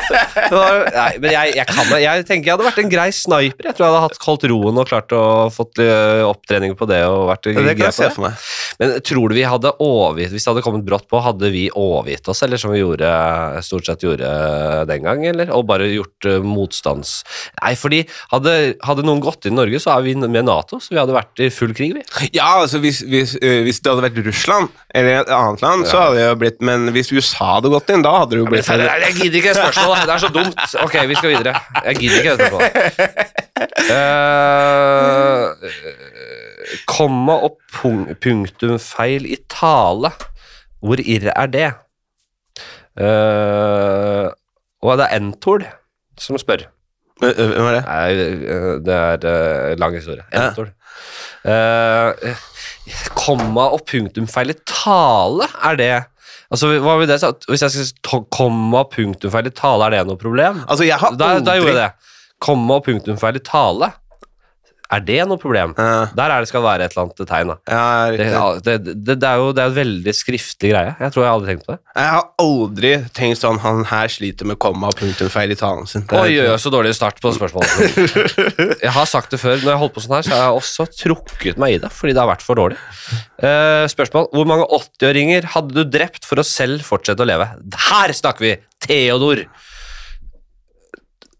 [0.96, 2.00] Nei, men jeg, jeg kan det.
[2.02, 3.68] Jeg tenker jeg hadde vært en grei sniper.
[3.68, 5.22] Jeg tror jeg hadde hatt holdt roen og klart å
[5.54, 7.02] fått eh, opptrening på det.
[7.06, 8.14] og vært Det grei kan jeg på se det.
[8.16, 8.46] for meg.
[8.80, 12.28] Men tror du vi hadde overgitt Hvis det hadde kommet brått på, hadde vi overgitt
[12.32, 13.10] oss, eller som vi gjorde,
[13.66, 14.30] stort sett gjorde
[14.90, 15.52] den gang, eller?
[15.56, 17.20] Og bare gjort eh, motstands...
[17.62, 18.56] Nei, fordi hadde,
[18.86, 21.44] hadde noen gått inn i Norge, så er vi med Nato, så vi hadde vært
[21.44, 22.30] i full krig, vi.
[22.36, 26.18] Ja, altså hvis, hvis, hvis det hadde vært Russland eller et annet land, så hadde
[26.18, 28.80] det jo blitt Men hvis USA hadde godt inn, da hadde det jo blitt jeg,
[29.02, 30.02] jeg gidder ikke det spørsmålet.
[30.06, 30.60] Det er så dumt.
[30.84, 31.52] Ok, vi skal videre.
[31.84, 32.72] Jeg gidder ikke dette spørsmålet.
[33.86, 35.46] Eh,
[36.90, 40.10] komma og pung punktumfeil i tale.
[40.84, 41.70] Hvor irre er det?
[42.96, 44.32] Uh,
[44.80, 45.66] og det er Entol
[46.20, 46.64] som spør.
[47.22, 47.84] Øh, Hvem er det?
[47.86, 48.10] Nei,
[48.44, 50.24] eh, det er uh, lang historie.
[50.32, 50.48] Ja.
[50.48, 50.68] Entol.
[51.46, 52.36] Eh,
[53.16, 55.92] komma og punktumfeil i tale, er det
[56.56, 57.30] Altså, hva vil det si?
[57.52, 60.62] Hvis jeg skal komme komma punktumfeil i tale, er det noe problem?
[60.66, 62.12] Altså, jeg har Da, da gjorde jeg det.
[62.42, 63.90] Komma og punktumfeil i tale,
[64.92, 65.72] er det noe problem?
[65.78, 67.52] Ja, Der er det skal være et eller annet tegn.
[67.52, 67.56] da.
[67.70, 70.92] ja, Det, det, det, det er jo det er en veldig skriftlig greie.
[71.00, 71.80] Jeg tror jeg aldri tenkt på det.
[71.96, 76.06] Jeg har aldri tenkt sånn Han her sliter med komma og punktumfeil i talen sin.
[76.14, 78.76] Oi, oi, så dårlig start på spørsmålet.
[78.86, 80.88] Jeg har sagt det før, når jeg holdt på sånn her, så har jeg også
[81.02, 82.78] trukket meg i det, fordi det har vært for dårlig.
[83.42, 84.30] Uh, spørsmål.
[84.32, 87.48] Hvor mange 80-åringer hadde du drept for å selv fortsette å leve?
[87.90, 88.54] Her snakker vi!
[88.86, 89.42] Theodor.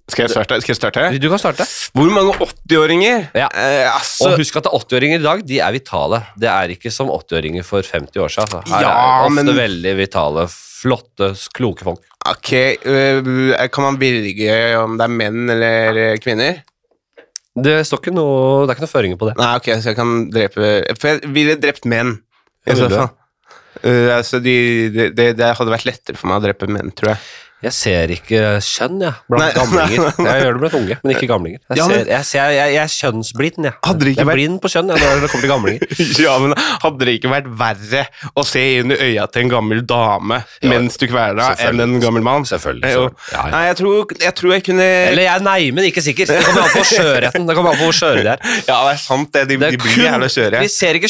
[0.07, 0.61] Skal jeg starte?
[0.63, 1.05] Skal jeg starte?
[1.19, 1.65] Du kan starte.
[1.97, 3.25] Hvor mange 80-åringer?
[3.35, 3.49] Ja.
[3.51, 6.21] Eh, altså, Og husk at 80-åringer i dag, de er vitale.
[6.39, 8.47] Det er ikke som 80-åringer for 50 år siden.
[8.47, 8.63] Altså.
[8.71, 12.03] Her Ja, er ofte men- veldig vitale, flotte, kloke folk.
[12.29, 12.53] ok,
[12.87, 16.63] øh, Kan man velge om det er menn eller øh, kvinner?
[17.57, 19.37] Det står ikke noe, det er ikke noe føringer på det.
[19.41, 20.67] Nei, ok, så jeg kan drepe
[21.01, 22.19] For jeg ville drept menn.
[22.67, 23.11] I så fall.
[23.85, 27.13] Uh, altså, de, det, det, det hadde vært lettere for meg å drepe menn, tror
[27.15, 27.19] jeg.
[27.65, 30.03] Jeg ser ikke kjønn, jeg, blant Nei, gamlinger.
[30.05, 30.33] nei, nei.
[30.37, 31.61] Jeg gjør det blant unge, men ikke gamlinger.
[31.71, 33.75] Jeg, Ja, men- ser, jeg, ser, jeg, jeg er kjønnsblind, jeg.
[33.81, 35.95] Ikke jeg er vært- blind på kjønn jeg, når det kommer til gamlinger.
[36.27, 36.53] ja, men
[36.85, 38.03] Hadde det ikke vært verre
[38.37, 41.81] å se inn i øya til en gammel dame Ja, mens du kveler deg, enn
[41.87, 42.45] en gammel mann?
[42.47, 42.93] Selvfølgelig.
[42.93, 43.47] Ja, ja.
[43.55, 46.29] Nei, jeg tror, jeg tror jeg kunne Eller jeg er neimen ikke sikker.
[46.31, 47.49] Det kommer an på skjørheten.
[47.49, 48.45] Det kommer an på hvor skjøre de er.
[48.71, 49.47] Ja, det er sant, det.
[49.49, 50.61] De, Det de blir jævla skjøre.
[50.67, 51.01] jeg ser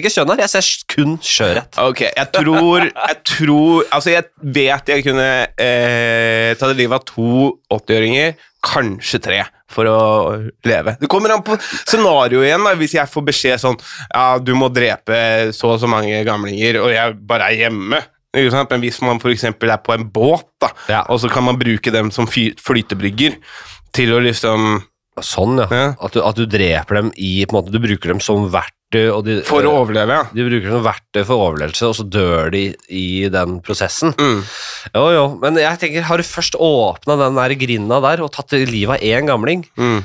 [0.00, 1.80] ikke kjønn her, jeg ser kun skjørhet.
[1.82, 4.24] Ok, jeg tror Jeg tror Altså, jeg
[4.60, 5.79] vet jeg kunne eh,
[6.60, 7.30] tatt livet av to
[7.72, 8.34] 80-åringer,
[8.66, 9.40] kanskje tre,
[9.70, 9.98] for å
[10.68, 10.96] leve.
[11.00, 12.74] Det kommer an på scenarioet igjen, da.
[12.78, 13.78] Hvis jeg får beskjed sånn
[14.12, 15.20] Ja, du må drepe
[15.56, 18.02] så og så mange gamlinger, og jeg bare er hjemme.
[18.34, 19.44] Men hvis man f.eks.
[19.48, 21.00] er på en båt, da, Ja.
[21.08, 23.38] og så kan man bruke dem som flytebrygger
[23.96, 24.84] til å liksom
[25.20, 25.66] Sånn, ja.
[25.74, 25.86] Ja.
[26.00, 28.76] At, du, at du dreper dem i på en måte, Du bruker dem som verktøy.
[28.90, 30.22] De, For å overleve, ja.
[30.34, 34.10] de bruker som verktøy for overlevelse, og så dør de i den prosessen.
[34.18, 34.40] Mm.
[34.96, 38.56] Jo, jo, men jeg tenker, har du først åpna den der grinda der og tatt
[38.58, 40.00] livet av én gamling, Mm.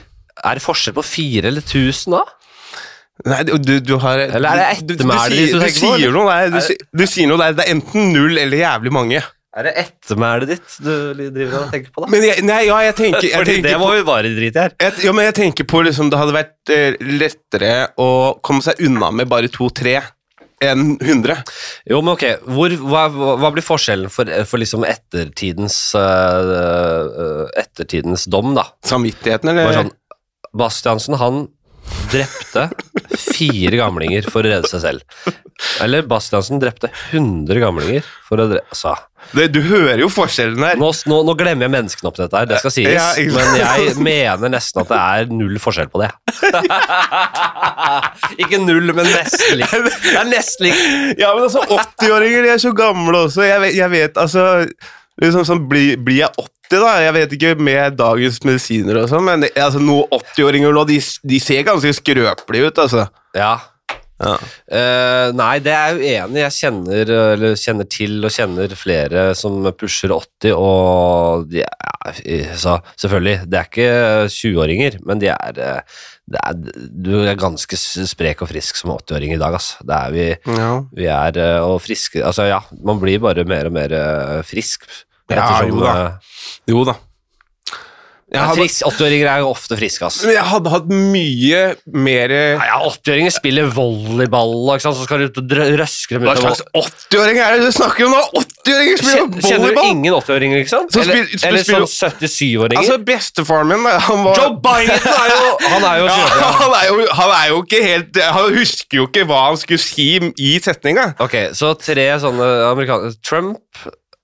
[0.45, 2.21] er det forskjell på fire eller tusen da?
[3.25, 5.79] Nei, du, du, har Eller er det du, du, du, sier- du, du du tenker
[5.79, 6.33] på, sier noe
[6.99, 7.53] du sier noe der.
[7.55, 9.21] Det er enten null eller jævlig mange.
[9.55, 12.09] Er det ettermælet ditt du driver og tenker på, da?
[12.11, 14.59] Men jeg, nei, ja, jeg tenker, jeg Fordi tenker det må på, vi bare drite
[14.59, 14.75] i her.
[14.83, 17.71] jeg, ja, men jeg tenker på liksom, Det hadde vært eh, lettere
[18.03, 18.09] å
[18.43, 20.01] komme seg unna med bare to-tre
[20.63, 21.39] enn 100.
[21.91, 28.53] Jo, men ok, Hvor, hva, hva blir forskjellen for, for liksom ettertidens uh, ettertidens dom,
[28.57, 28.67] da?
[28.87, 29.75] Samvittigheten, eller?
[29.75, 29.91] sånn,
[30.55, 31.45] Bastiansen, han
[32.11, 32.63] drepte
[33.15, 34.99] fire gamlinger for å redde seg selv.
[35.83, 38.91] Eller Bastiansen drepte 100 gamlinger for å drepe altså,
[39.37, 40.75] Det, du hører jo forskjellen der.
[40.81, 43.95] nå, nå, nå glemmer jeg menneskene oppi dette her, det skal sies, Ja, men jeg
[44.03, 46.11] mener nesten at det er null forskjell på det.
[48.43, 49.75] Ikke null, men nesten likt.
[50.05, 50.83] Det er nesten likt.
[51.21, 53.41] Ja, men altså, 80-åringer de er så gamle også.
[53.47, 54.43] Jeg vet, jeg vet altså
[55.21, 56.95] liksom sånn, blir, blir jeg 80, da?
[57.03, 60.99] Jeg vet ikke med dagens medisiner og sånn, men altså, noen 80-åringer nå, de,
[61.31, 63.07] de ser ganske skrøpelige ut, altså.
[63.37, 63.53] Ja.
[64.23, 64.35] Ja.
[64.71, 66.39] Uh, nei, det er jeg uenig.
[66.45, 72.21] Jeg kjenner, eller kjenner til og kjenner flere som pusher 80, og de er,
[72.55, 73.89] så, selvfølgelig, det er ikke
[74.31, 76.03] 20-åringer, men de er, eh,
[76.39, 76.59] er
[76.95, 79.81] Du er ganske sprek og frisk som 80-åring i dag, altså.
[79.85, 80.27] Det er vi.
[80.61, 80.69] Ja.
[80.95, 84.87] Vi er eh, og friske Altså, ja, man blir bare mer og mer eh, frisk.
[85.33, 85.93] Ja, jo da.
[86.05, 86.39] eh,
[86.71, 86.95] Jo da.
[88.35, 90.17] 80-åringer er jo ofte friske, ass.
[90.25, 91.61] men jeg hadde hatt mye
[91.95, 94.97] mer Nei, ja, 80-åringer spiller volleyball, ikke sant?
[94.99, 98.07] så skal du ut og røske dem ut Hva slags 80-åring er det du snakker
[98.07, 98.21] om nå?
[98.41, 100.95] 80-åringer spiller Kjenner, kjenner du ingen 80-åringer, ikke sant?
[101.01, 101.87] Eller, spil- så eller sånn
[102.21, 102.81] 77-åringer?
[102.83, 106.87] Altså, bestefaren min, han var Joe Biden er jo Han er jo ja, han, er
[106.89, 110.07] jo, han er jo ikke helt Han husker jo ikke hva han skulle si
[110.41, 111.11] i setninga.
[111.23, 113.61] Ok, så tre sånne amerikanere Trump,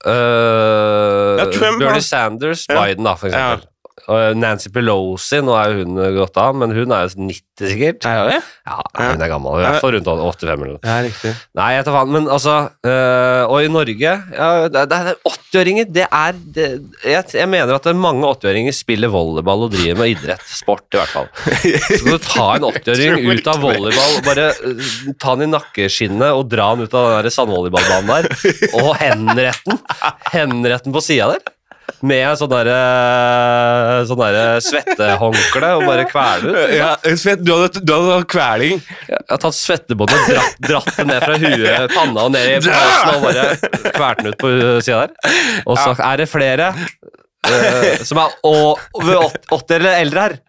[0.02, 2.64] Uh, Ja, Trump, Bernie Sanders.
[2.66, 3.68] Biden, da, for eksempel.
[4.10, 8.06] Og Nancy Pelosi, nå er jo hun gått av, men hun er jo 90 sikkert.
[8.10, 8.40] Er det?
[8.66, 9.56] Ja, hun er gammel.
[9.58, 10.82] Er i hvert fall rundt 85 eller noe.
[10.86, 11.34] Ja, riktig.
[11.58, 12.56] Nei, jeg tar faen, men altså
[12.88, 16.68] øh, Og i Norge ja, det, det, er 80-åringer, det er det,
[17.06, 20.46] jeg, jeg mener at mange 80-åringer spiller volleyball og driver med idrett.
[20.50, 21.30] Sport, i hvert fall.
[21.86, 26.48] Så du ta en 80-åring ut av volleyball, bare øh, ta han i nakkeskinnet og
[26.52, 28.30] dra han ut av den sandvolleyballbanen der,
[28.82, 29.80] og henrette
[30.32, 31.58] henretten på sida der.
[32.06, 32.78] Med sånn derre
[34.10, 36.74] sånn der svettehåndkle og bare kvele ut.
[36.76, 38.82] Ja, Svett, du hadde, du hadde kveling.
[39.10, 42.76] Jeg har tatt svettebåndet og dratt, dratt det ned fra huet, panna og ned i
[42.76, 44.54] halsen og bare kvalt den ut på
[44.86, 45.36] sida der.
[45.66, 50.40] Og så er det flere uh, som er over 80 eller eldre her.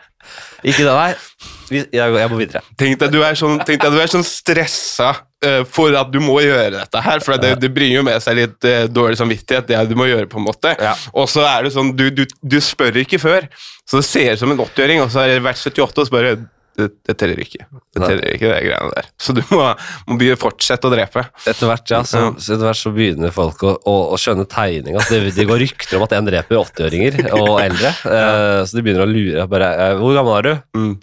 [0.63, 1.29] Ikke det der.
[1.73, 2.63] Jeg, jeg må videre.
[2.79, 5.23] Tenk deg du er sånn, tenk deg du er sånn stressa eh,
[5.69, 8.69] for at du må gjøre dette her, for det, det bringer jo med seg litt
[8.69, 10.75] uh, dårlig samvittighet, det du må gjøre, på en måte.
[10.79, 10.95] Ja.
[11.19, 13.49] Og så er det sånn, du, du, du spør ikke før,
[13.89, 16.15] så det ser ut som en 80-åring, og så har det vært 78, og så
[16.15, 16.37] bare
[16.79, 17.67] det, det teller ikke.
[17.93, 19.09] Det teller ikke, det greiene der.
[19.21, 19.65] Så du må,
[20.09, 21.27] må begynne fortsette å drepe.
[21.45, 24.97] Etter hvert, ja, så, så, etter hvert så begynner folk å, å, å skjønne tegning.
[25.01, 27.93] At det, det går rykter om at en dreper 80-åringer og eldre.
[28.07, 29.45] Uh, så de begynner å lure.
[29.53, 30.81] Bare, eh, hvor gammel er du?
[30.81, 30.97] Mm.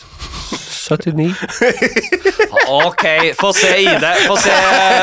[0.90, 1.34] 79.
[2.70, 3.04] Ok,
[3.40, 4.04] få se ID.
[4.26, 4.52] Få se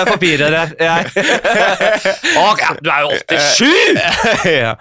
[0.08, 0.70] papirer her.
[0.80, 1.06] Jeg.
[2.50, 3.12] Ok, du er jo
[3.58, 3.66] 87!
[4.64, 4.74] ja.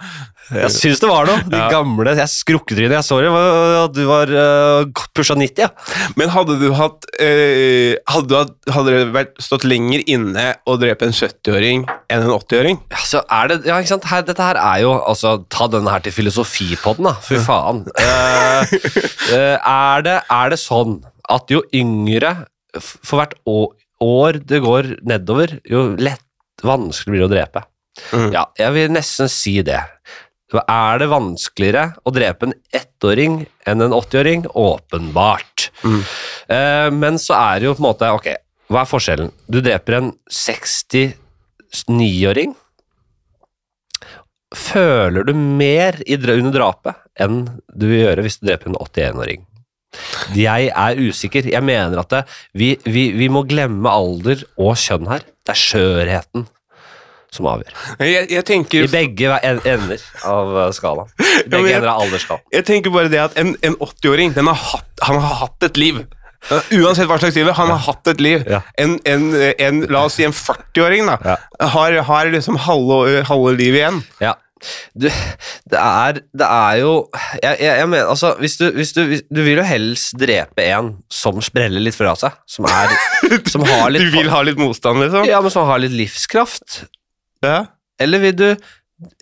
[0.47, 1.41] Jeg syns det var noe.
[1.51, 1.65] De Ja.
[1.73, 3.31] gamle jeg Skrukketrynet jeg så det,
[3.97, 4.85] du var uh,
[5.17, 5.69] pusha 90, ja.
[6.15, 10.77] Men hadde du hatt uh, Hadde, du hatt, hadde det vært, stått lenger inne å
[10.79, 12.79] drepe en 70-åring enn en 80-åring?
[12.93, 14.07] Ja, så er det, ja, ikke sant?
[14.11, 17.15] Her, dette her er jo altså, Ta denne her til filosofipodden, da.
[17.27, 17.83] Fy faen.
[17.99, 18.63] Uh,
[19.57, 22.31] er, det, er det sånn at jo yngre
[22.79, 26.21] For hvert å- år det går nedover, jo lett
[26.63, 27.63] vanskelig blir det å drepe.
[28.13, 28.27] Mm.
[28.35, 29.79] Ja, jeg vil nesten si det.
[30.55, 34.45] Er det vanskeligere å drepe en ettåring enn en 80-åring?
[34.55, 35.71] Åpenbart.
[35.83, 36.03] Mm.
[36.55, 38.27] Eh, men så er det jo på en måte Ok,
[38.71, 39.31] hva er forskjellen?
[39.51, 42.55] Du dreper en 69-åring.
[44.55, 49.43] Føler du mer i, under drapet enn du vil gjøre hvis du dreper en 81-åring?
[50.37, 51.43] Jeg er usikker.
[51.51, 52.23] Jeg mener at det,
[52.55, 55.21] vi, vi, vi må glemme alder og kjønn her.
[55.43, 56.47] Det er skjørheten
[57.37, 57.71] som avgjør.
[58.03, 61.09] Jeg, jeg, tenker, I begge ender av uh, skalaen.
[61.21, 62.45] I Ja, begge jeg- ender av aldersskalaen.
[62.57, 65.77] jeg tenker bare det at en, en 80-åring den har hatt, Han har hatt et
[65.77, 66.03] liv.
[66.47, 68.43] Uansett hva slags liv, han har hatt et liv.
[68.47, 68.61] Ja.
[68.79, 69.23] En, en,
[69.59, 71.37] en, la oss si en 40-åring da, Ja.
[71.73, 74.03] har, har liksom halve, halve livet igjen.
[74.23, 74.35] Ja.
[74.97, 75.05] Du,
[75.69, 76.93] det er, det er jo
[77.43, 80.63] jeg, jeg, jeg mener, altså, hvis du, hvis du, hvis, du vil jo helst drepe
[80.73, 82.33] en som spreller litt fra seg.
[82.49, 82.95] Som er
[83.53, 85.27] Som har litt Du vil ha litt motstand, liksom?
[85.29, 86.85] Ja, men som har litt livskraft.
[87.43, 87.65] Ja.
[87.99, 88.49] Eller vil du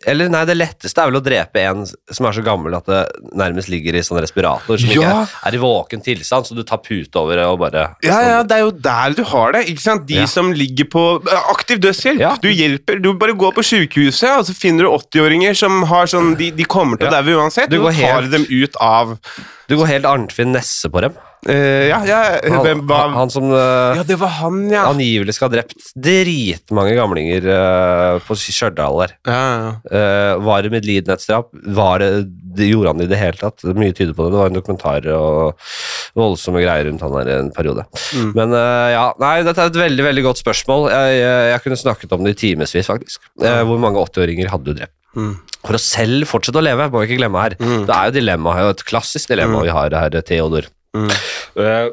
[0.07, 3.01] Eller nei, det letteste er vel å drepe en som er så gammel at det
[3.35, 5.15] nærmest ligger i sånn respirator, som ikke Ja.
[5.25, 8.37] er, er i våken tilstand, så du tar pute over det og bare Ja, ja,
[8.47, 9.65] det er jo der du har det.
[9.67, 10.05] ikke sant?
[10.07, 10.25] De Ja.
[10.31, 12.19] som ligger på uh, aktiv dødshjelp.
[12.23, 12.37] Ja.
[12.39, 16.37] Du hjelper, du bare går på sykehuset, og så finner du 80-åringer som har sånn
[16.37, 17.67] De, de kommer til å daue uansett.
[17.69, 19.19] Du Du tar helt- dem ut av
[19.67, 21.13] Du går helt Arnfinn Nesse på dem.
[21.49, 24.85] Eh, Ja, ja Han, hvem hva, han, som uh, Ja, det var han, ja.
[24.89, 29.15] angivelig skal ha drept dritmange gamlinger uh, på Stjørdal der.
[29.29, 30.33] ja, ja.
[30.45, 31.51] Var det medlidenhetsdrap?
[31.53, 32.09] Var det,
[32.57, 33.63] det Gjorde han det i det hele tatt?
[33.77, 34.33] Mye tyder på det.
[34.33, 35.69] Det var en dokumentar og
[36.17, 37.85] voldsomme greier rundt han der i en periode.
[38.15, 38.31] Mm.
[38.37, 38.55] Men
[38.93, 40.87] ja, nei, dette er et veldig veldig godt spørsmål.
[40.93, 43.27] Jeg, jeg, jeg kunne snakket om det i timevis, faktisk.
[43.41, 44.95] Hvor mange 80-åringer hadde du drept?
[45.15, 45.35] Mm.
[45.65, 47.57] For å selv fortsette å leve, må vi ikke glemme her.
[47.59, 47.85] Mm.
[47.87, 50.67] Det er jo dilemma, et klassisk dilemma vi har her, Theodor.
[50.95, 51.11] Mm.
[51.59, 51.89] Eh,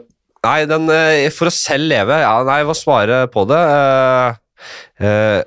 [0.46, 3.60] nei, den, eh, for å selv leve Ja, nei, hva svare på det?
[5.02, 5.40] Eh,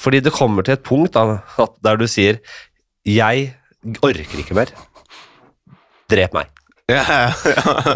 [0.00, 2.38] fordi det kommer til et punkt da, at der du sier
[3.04, 3.54] 'jeg
[4.00, 4.72] orker ikke mer'.
[6.08, 6.46] Drep meg.
[6.84, 7.32] Ja, ja.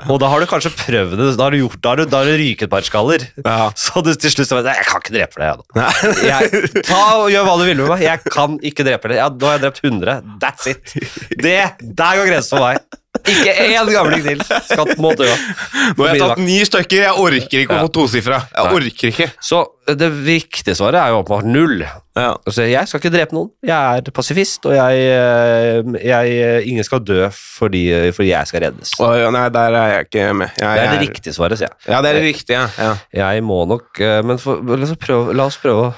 [0.09, 2.23] Og da har du kanskje prøvd det, da har du gjort da har du, da
[2.23, 3.27] har du ryket et par skaller.
[3.45, 3.69] Ja.
[3.77, 5.61] Så du til slutt sier jeg, jeg kan ikke drepe deg.
[6.31, 8.07] jeg, ta og Gjør hva du vil med meg.
[8.07, 9.21] Jeg kan ikke drepe deg.
[9.21, 10.17] Ja, nå har jeg drept 100.
[10.41, 10.97] That's it.
[11.37, 12.98] Det, Der går grensen for meg.
[13.33, 15.29] Ikke én gamling til Skatt må dø.
[15.29, 18.43] Nå har jeg tatt ni stykker, jeg orker ikke å få tosifra.
[18.55, 19.31] Jeg orker ikke.
[19.45, 21.85] Så det viktige svaret er jo åpenbart null.
[22.19, 22.33] Ja.
[22.49, 23.51] Altså, jeg skal ikke drepe noen.
[23.67, 27.83] Jeg er pasifist, og jeg, eh, jeg Ingen skal dø fordi,
[28.17, 28.93] fordi jeg skal reddes.
[29.03, 30.51] Oh, ja, nei, der er jeg ikke med.
[30.59, 31.79] Jeg, Det er det riktige svaret, sier jeg.
[31.93, 32.65] Ja, det er det riktige.
[32.79, 32.91] Ja.
[33.23, 35.93] Jeg må nok eh, Men for, la, oss prøve, la oss prøve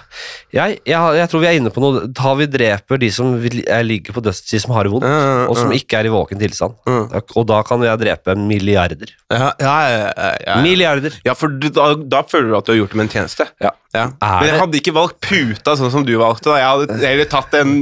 [0.52, 4.16] jeg, jeg, tror vi er inne på noe Da vi dreper de som er- ligger
[4.16, 6.74] på dødsstid, som har det vondt, Ja, og som ikke er i våken tilstand.
[6.86, 7.06] Mm.
[7.38, 9.12] Og da kan jeg drepe milliarder.
[9.30, 10.56] Ja, ja, ja, ja, ja.
[10.64, 11.14] Milliarder!
[11.24, 13.46] ja for da, da føler du at du har gjort dem en tjeneste.
[13.62, 13.70] Ja.
[13.90, 14.04] Ja.
[14.22, 16.46] Men jeg hadde ikke valgt puta sånn som du valgte.
[16.52, 17.72] da Jeg hadde heller tatt en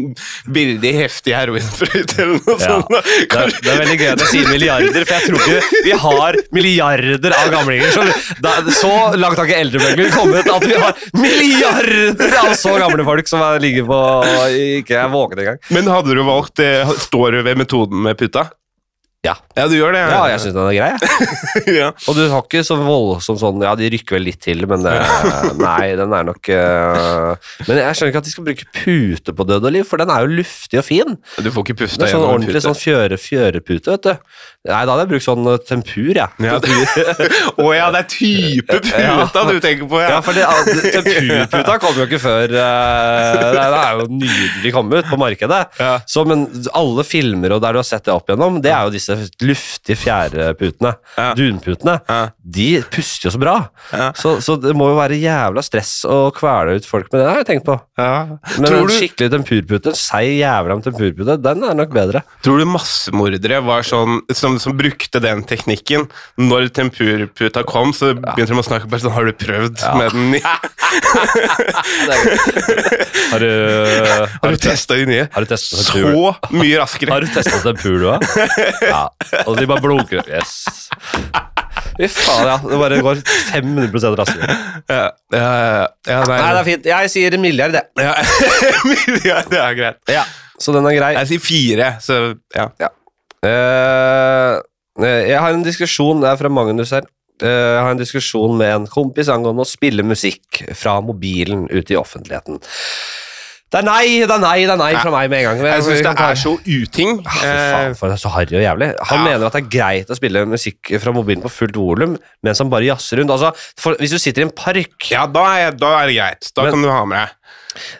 [0.56, 2.78] billig, heftig heroinsprøyte eller noe Ja.
[2.78, 2.88] sånt.
[3.28, 5.92] Det er, det er veldig gøy at du sier milliarder, for jeg tror ikke vi
[6.06, 7.92] har milliarder av gamlinger.
[7.92, 8.06] Så,
[8.40, 13.28] da, så langt har ikke eldrebølgen kommet at vi har milliarder av så gamle folk
[13.28, 14.00] som er- ligger på
[14.80, 15.60] ikke er våkne engang.
[15.76, 18.48] Men hadde du valgt eh, Står du ved metoden med puta?
[19.28, 19.34] Ja.
[19.58, 20.02] Ja, du gjør det?
[20.08, 20.90] Ja, jeg syns den er grei.
[21.80, 21.88] ja.
[22.08, 24.94] Og du har ikke så voldsomt sånn Ja, de rykker vel litt til, men det,
[25.66, 27.34] nei, den er nok uh,
[27.66, 30.12] Men jeg skjønner ikke at de skal bruke pute på død og liv, for den
[30.14, 31.18] er jo luftig og fin.
[31.42, 34.30] Du får ikke Det pusta er sånn ordentlig sånn fjøre, fjørepute, vet du.
[34.68, 36.44] Nei, da hadde jeg brukt sånn eh, tempur, jeg.
[36.44, 36.56] Ja,
[37.62, 40.18] Å ja, det er type puta du tenker på, Ja, ja.
[40.24, 40.44] for det,
[40.96, 45.60] tempurputa kom jo ikke før uh, Det er jo nydelig kommet ut på markedet.
[45.80, 45.92] Ja.
[46.10, 48.94] Så, men alle filmer og der du har sett det opp igjennom, det er jo
[48.94, 50.92] disse luftige fjæreputene.
[51.18, 51.28] Ja.
[51.38, 51.98] Dunputene.
[52.08, 52.20] Ja.
[52.58, 53.56] De puster jo så bra.
[53.92, 54.10] Ja.
[54.18, 57.42] Så, så det må jo være jævla stress å kvele ut folk med det, har
[57.42, 57.78] jeg tenkt på.
[58.00, 58.38] Ja.
[58.56, 62.22] Men Tror, en du, skikkelig tempurpute, en seig jævla tempurpute, den er nok bedre.
[62.44, 66.08] tror du massemordere var sånn som, som brukte den teknikken?
[66.40, 70.38] Når tempurputa kom, så begynte de å snakke bare sånn Har du prøvd med den?
[73.28, 73.50] Har du,
[74.42, 75.26] Har du testa de nye?
[75.28, 75.56] du?
[75.58, 76.00] Så
[76.54, 77.12] mye raskere.
[77.12, 78.18] Har du tempur, du, da?
[78.98, 79.42] Ja.
[79.46, 80.22] Og de bare blunker.
[80.26, 80.88] Yes.
[81.98, 82.56] Fy faen, ja.
[82.62, 84.56] Det bare går 500 raskere.
[84.88, 84.98] Ja,
[85.34, 86.88] ja, ja, ja, nei, Nei, det er fint.
[86.92, 87.84] Jeg sier milliard, det.
[88.02, 88.14] ja.
[88.92, 90.00] milliard, det er greit.
[90.12, 90.24] Ja.
[90.58, 91.12] Så den er grei.
[91.18, 92.18] Jeg sier fire, så
[92.56, 92.68] ja.
[93.46, 94.58] Eh,
[95.28, 97.06] jeg har en diskusjon, det er fra Magnus her.
[97.42, 97.46] Eh,
[97.76, 101.98] jeg har en diskusjon med en kompis angående å spille musikk fra mobilen ute i
[102.00, 102.58] offentligheten.
[103.68, 105.58] Det er nei, det er nei, det er nei fra meg med en gang.
[105.66, 107.10] Jeg syns det er så uting.
[107.20, 108.88] Ah, for faen, for det er så harry og jævlig.
[109.10, 109.24] Han Ja.
[109.26, 112.70] mener at det er greit å spille musikk fra mobilen på fullt volum mens han
[112.72, 113.30] bare jazzer rundt.
[113.36, 116.50] Altså, for, hvis du sitter i en park, Ja, da er, da er det greit.
[116.56, 117.30] Da Men- kan du ha med deg.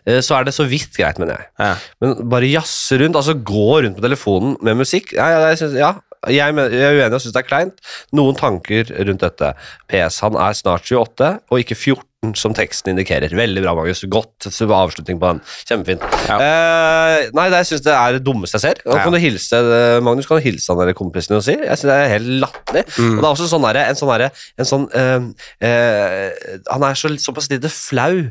[0.07, 1.47] eh, så er det så vidt greit, mener jeg.
[1.61, 1.75] Ja.
[2.01, 5.77] Men bare jazze rundt, altså gå rundt på telefonen med musikk Ja, ja, jeg, synes,
[5.77, 5.95] ja.
[6.27, 7.75] Jeg er uenig og syns det er kleint.
[8.12, 9.55] Noen tanker rundt dette.
[9.87, 12.03] PS, han er snart 28 og ikke 14,
[12.35, 13.31] som teksten indikerer.
[13.37, 14.03] Veldig bra, Magnus.
[14.11, 15.41] Godt avslutning på den.
[15.69, 16.03] Kjempefint.
[16.27, 16.39] Ja.
[16.43, 18.81] Eh, nei, det syns det er det dummeste jeg ser.
[18.85, 19.05] Ja.
[19.05, 21.55] kan du hilse, eh, Magnus, kan du hilse han eller kompisen din og si?
[21.55, 22.85] Jeg synes det er helt latterlig.
[22.99, 23.12] Mm.
[23.12, 26.99] Og det er også sånn der, en sånn derre en sånn, eh, eh, Han er
[26.99, 28.27] så, såpass lite flau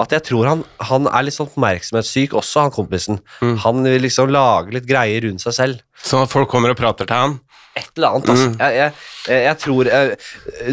[0.00, 3.20] at jeg tror han, han er litt sånn oppmerksomhetssyk også, han kompisen.
[3.44, 3.56] Mm.
[3.64, 5.82] Han vil liksom lage litt greier rundt seg selv.
[6.00, 7.40] Sånn at folk kommer og prater til han.
[7.78, 8.48] Et eller annet, altså.
[8.50, 8.56] Mm.
[8.60, 8.92] Jeg,
[9.28, 10.16] jeg, jeg, tror jeg,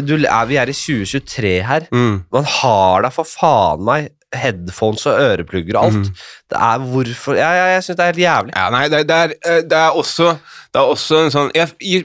[0.08, 1.88] du, er, Vi er i 2023 her.
[1.92, 2.22] Mm.
[2.34, 6.08] Man har da for faen meg headphones og øreplugger og alt.
[6.50, 8.52] Det er hvorfor Jeg, jeg, jeg syns det er helt jævlig.
[8.56, 10.34] Ja, nei, det, det, er, eh, det er også
[10.68, 11.52] det er også en sånn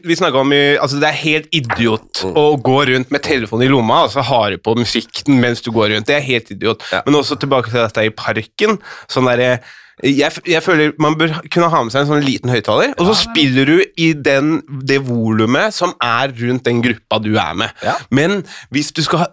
[0.08, 2.38] Vi snakka om altså Det er helt idiot Mm.
[2.39, 5.72] å gå rundt med telefonen i lomma og så har du på musikken mens du
[5.76, 6.08] går rundt.
[6.08, 6.84] Det er helt idiot.
[6.94, 7.02] Ja.
[7.06, 8.78] Men også tilbake til dette i parken.
[9.12, 9.58] Sånn derre
[10.02, 13.16] jeg, jeg føler Man bør kunne ha med seg en sånn liten høyttaler, og så
[13.20, 17.70] spiller du i den, det volumet som er rundt den gruppa du er med.
[17.86, 17.94] Ja.
[18.14, 19.28] Men hvis du skal ha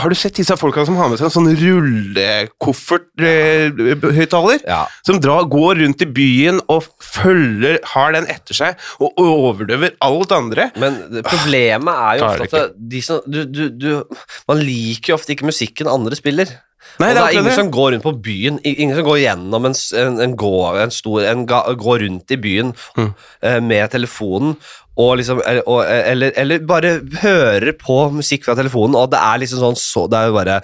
[0.00, 4.58] Har du sett disse folka som har med seg en sånn rullekofferthøyttaler?
[4.64, 4.82] Ja.
[5.06, 10.32] Som drar, går rundt i byen og følger, har den etter seg og overdøver alt
[10.34, 10.70] andre.
[10.80, 10.92] Men
[11.26, 14.04] problemet er jo ofte at de som, du, du, du,
[14.48, 16.46] Man liker jo ofte ikke musikken andre spiller.
[17.00, 17.54] Nei, det det er ingen det.
[17.58, 21.26] som går rundt på byen Ingen som går gjennom en, en, en, gå, en stor
[21.28, 23.10] en ga, Går rundt i byen Mm.
[23.42, 24.56] eh, med telefonen
[24.96, 29.42] og liksom, eller, og, eller, eller bare hører på musikk fra telefonen, og det er
[29.42, 30.54] liksom sånn så, Det er jo bare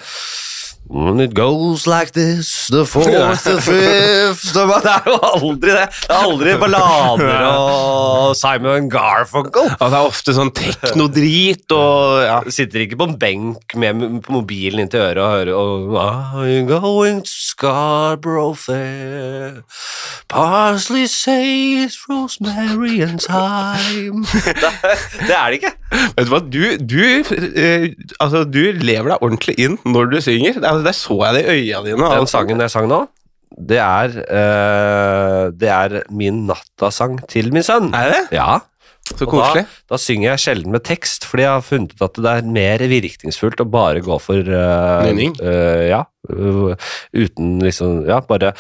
[0.95, 5.87] And it goes like this, the fourth, the fifth Det er jo aldri det.
[5.89, 9.71] Det er aldri ballader og Simon Garfunkel.
[9.73, 12.39] Ja, det er ofte sånn teknodrit og ja.
[12.53, 15.97] Sitter ikke på en benk med mobilen inntil øret og hører og,
[16.43, 19.63] I'm going to Scarborough Fair
[20.29, 24.27] Parsley says rosemary and thyme
[25.29, 25.73] det, er det ikke.
[26.17, 27.01] Vet du hva, du, du,
[27.59, 27.89] eh,
[28.21, 30.57] altså, du lever deg ordentlig inn når du synger.
[30.57, 31.99] Det, altså, der så jeg det i øya dine.
[31.99, 32.39] Den altså.
[32.39, 33.05] sangen jeg sang nå,
[33.59, 37.91] det er, uh, det er min nattasang til min sønn.
[37.95, 38.23] Er det?
[38.39, 38.61] Ja,
[39.03, 39.65] Så koselig.
[39.67, 42.53] Da, da synger jeg sjelden med tekst, fordi jeg har funnet ut at det er
[42.55, 45.35] mer virkningsfullt å bare gå for uh, Nynning?
[45.91, 46.05] ja.
[46.31, 46.77] øh,
[47.11, 48.53] uten liksom Ja, bare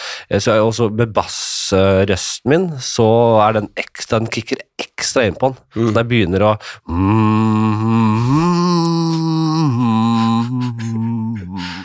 [0.64, 3.06] Og Så med bassrøsten min, så
[3.46, 5.56] er den ekstra Den kicker ekstra inn på den.
[5.76, 5.86] Mm.
[5.86, 6.52] Så når jeg begynner å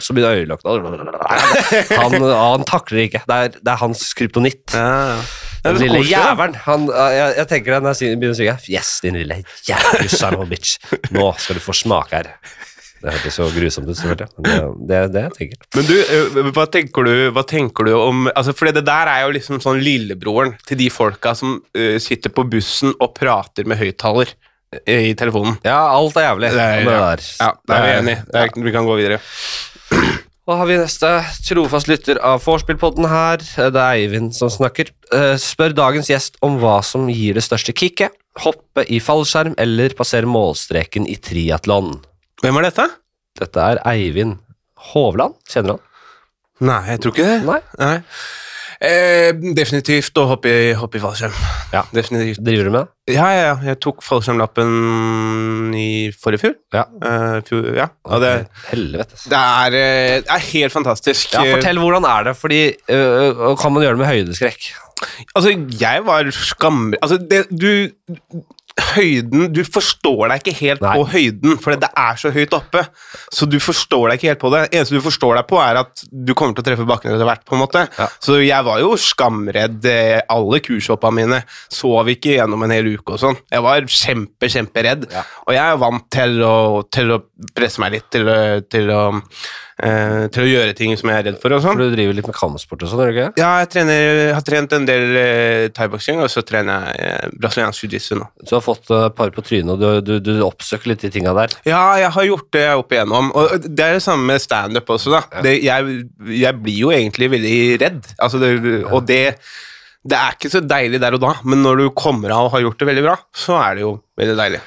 [0.03, 1.17] Så begynner øyelokkene
[2.01, 3.23] han, han takler ikke.
[3.27, 4.63] Det er, det er hans kryptonitt.
[4.73, 5.17] Ja.
[5.63, 6.55] Det Den lille jævelen.
[6.67, 10.39] Han, jeg, jeg tenker det når jeg begynner å synge Yes, din lille jævel, son
[10.49, 10.77] bitch.
[11.15, 12.33] Nå skal du få smake her.
[12.97, 14.27] Det hørtes så grusomt ut, selvfølgelig.
[14.41, 14.55] Det,
[14.89, 15.67] det er det jeg tenker.
[15.77, 19.25] Men du, eh, hva tenker du, hva tenker du om altså For det der er
[19.27, 23.77] jo liksom sånn lillebroren til de folka som uh, sitter på bussen og prater med
[23.81, 24.46] høyttaler eh,
[24.87, 25.57] i telefonen.
[25.65, 26.49] Ja, alt er jævlig.
[26.51, 27.03] Det er- det ja.
[27.15, 27.27] der.
[27.39, 28.23] Ja, da er vi enige.
[28.31, 29.19] Det er, vi kan gå videre.
[30.47, 31.09] Da har vi neste
[31.43, 33.37] trofast lytter av vorspiel-podden her.
[33.43, 34.91] Det er Eivind som snakker.
[35.11, 38.11] Eh, Spør dagens gjest om hva som gir det største kicket.
[38.39, 41.97] Hoppe i fallskjerm eller passere målstreken i triatlon.
[42.43, 42.87] Hvem er dette?
[43.39, 44.37] Dette er Eivind
[44.93, 45.35] Hovland.
[45.51, 45.83] Kjenner du han?
[46.67, 47.39] Nei, jeg tror ikke det.
[47.45, 47.59] Nei?
[47.77, 47.97] Nei.
[48.77, 51.37] Eh, definitivt å hoppe i, hoppe i fallskjerm.
[51.73, 51.81] Ja.
[51.95, 52.41] Definitivt.
[52.45, 53.15] Driver du med det?
[53.15, 53.55] Ja, ja, ja.
[53.71, 56.57] Jeg tok fallskjermlappen i forrige fjor.
[56.75, 56.83] Ja.
[57.01, 57.87] Uh, fjor ja.
[58.05, 58.33] Og det,
[58.69, 59.17] Helvete.
[59.31, 61.33] det, er, eh, det er helt fantastisk.
[61.33, 62.61] Ja, fortell hvordan er det, fordi
[62.91, 64.69] uh, kan man gjøre det med høydeskrekk?
[65.33, 67.01] Altså, jeg var skammer...
[67.01, 67.87] Altså, det, du
[68.77, 70.91] Høyden Du forstår deg ikke helt Nei.
[70.99, 72.83] på høyden, for det er så høyt oppe.
[73.33, 74.61] Så du forstår deg ikke helt på det.
[74.71, 77.43] eneste du forstår deg på, er at du kommer til å treffe bakken etter hvert.
[77.47, 77.85] på en måte.
[77.97, 78.07] Ja.
[78.21, 79.85] Så jeg var jo skamredd.
[79.89, 83.37] eh, Alle kurshoppene mine sov ikke gjennom en hel uke og sånn.
[83.51, 85.07] Jeg var kjempe, kjemperedd.
[85.11, 85.23] Ja.
[85.47, 86.55] Og jeg er vant til å,
[86.91, 87.21] til å
[87.57, 88.37] presse meg litt, til å,
[88.69, 89.01] til å,
[89.83, 91.77] eh, til å gjøre ting som jeg er redd for og sånn.
[91.77, 93.27] For du driver litt med kampsport og sånn, gjør du ikke?
[93.41, 97.85] Ja, jeg, trener, har trent en del eh, thaiboksing, og så trener jeg eh, brasiliansk
[97.85, 98.29] jiu-jitsu nå.
[98.43, 101.35] Du har fått et par på trynet, og du, du, du oppsøker litt de tinga
[101.37, 101.55] der.
[101.69, 105.17] Ja, jeg har gjort det opp igjennom, og det er det samme med standup også,
[105.17, 105.23] da.
[105.45, 106.01] Det, jeg,
[106.41, 108.53] jeg blir jo egentlig veldig redd, altså det,
[108.87, 109.23] og det
[110.07, 112.63] det er ikke så deilig der og da, men når du kommer av og har
[112.63, 114.61] gjort det veldig bra, så er det jo veldig deilig.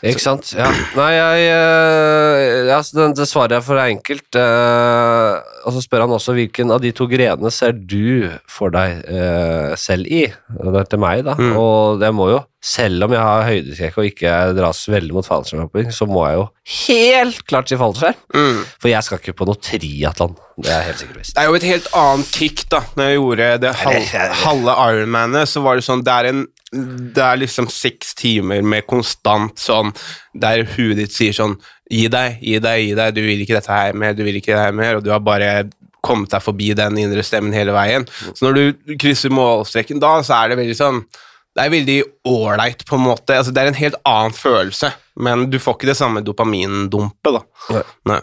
[0.00, 0.54] Ikke sant?
[0.56, 0.70] Ja.
[0.96, 4.32] Nei, jeg øh, altså, det, det svaret jeg for er enkelt.
[4.32, 9.02] øh, og så spør han også hvilken av de to grenene ser du for deg
[9.10, 10.24] eh, selv i?
[10.30, 11.36] Det er til meg, da.
[11.38, 11.56] Mm.
[11.60, 15.90] Og det må jo, selv om jeg har høydeskrekk og ikke dras veldig mot fallskjermhopping,
[15.94, 16.46] så må jeg jo
[16.76, 18.22] helt klart si fallskjerm.
[18.36, 18.62] Mm.
[18.80, 20.38] For jeg skal ikke på noe triatlon.
[20.60, 21.36] Det er jeg helt sikkert visst.
[21.36, 22.82] Det er jo et helt annet kick, da.
[22.96, 27.22] Når jeg gjorde det halve, halve Ironmanet, så var det sånn Det er en det
[27.24, 29.90] er liksom seks timer med konstant sånn
[30.32, 31.56] Der huet ditt sier sånn
[31.90, 33.14] Gi deg, gi deg, gi deg.
[33.16, 35.22] Du vil ikke dette her mer, du vil ikke det her mer, og du har
[35.26, 35.64] bare
[36.06, 38.06] kommet deg forbi den indre stemmen hele veien.
[38.30, 41.02] Så når du krysser målstreken da, så er det veldig sånn
[41.50, 41.96] Det er veldig
[42.30, 43.34] ålreit, på en måte.
[43.34, 47.42] Altså, det er en helt annen følelse, men du får ikke det samme dopamindumpet, da.
[47.74, 47.82] Nei.
[48.12, 48.20] Nei.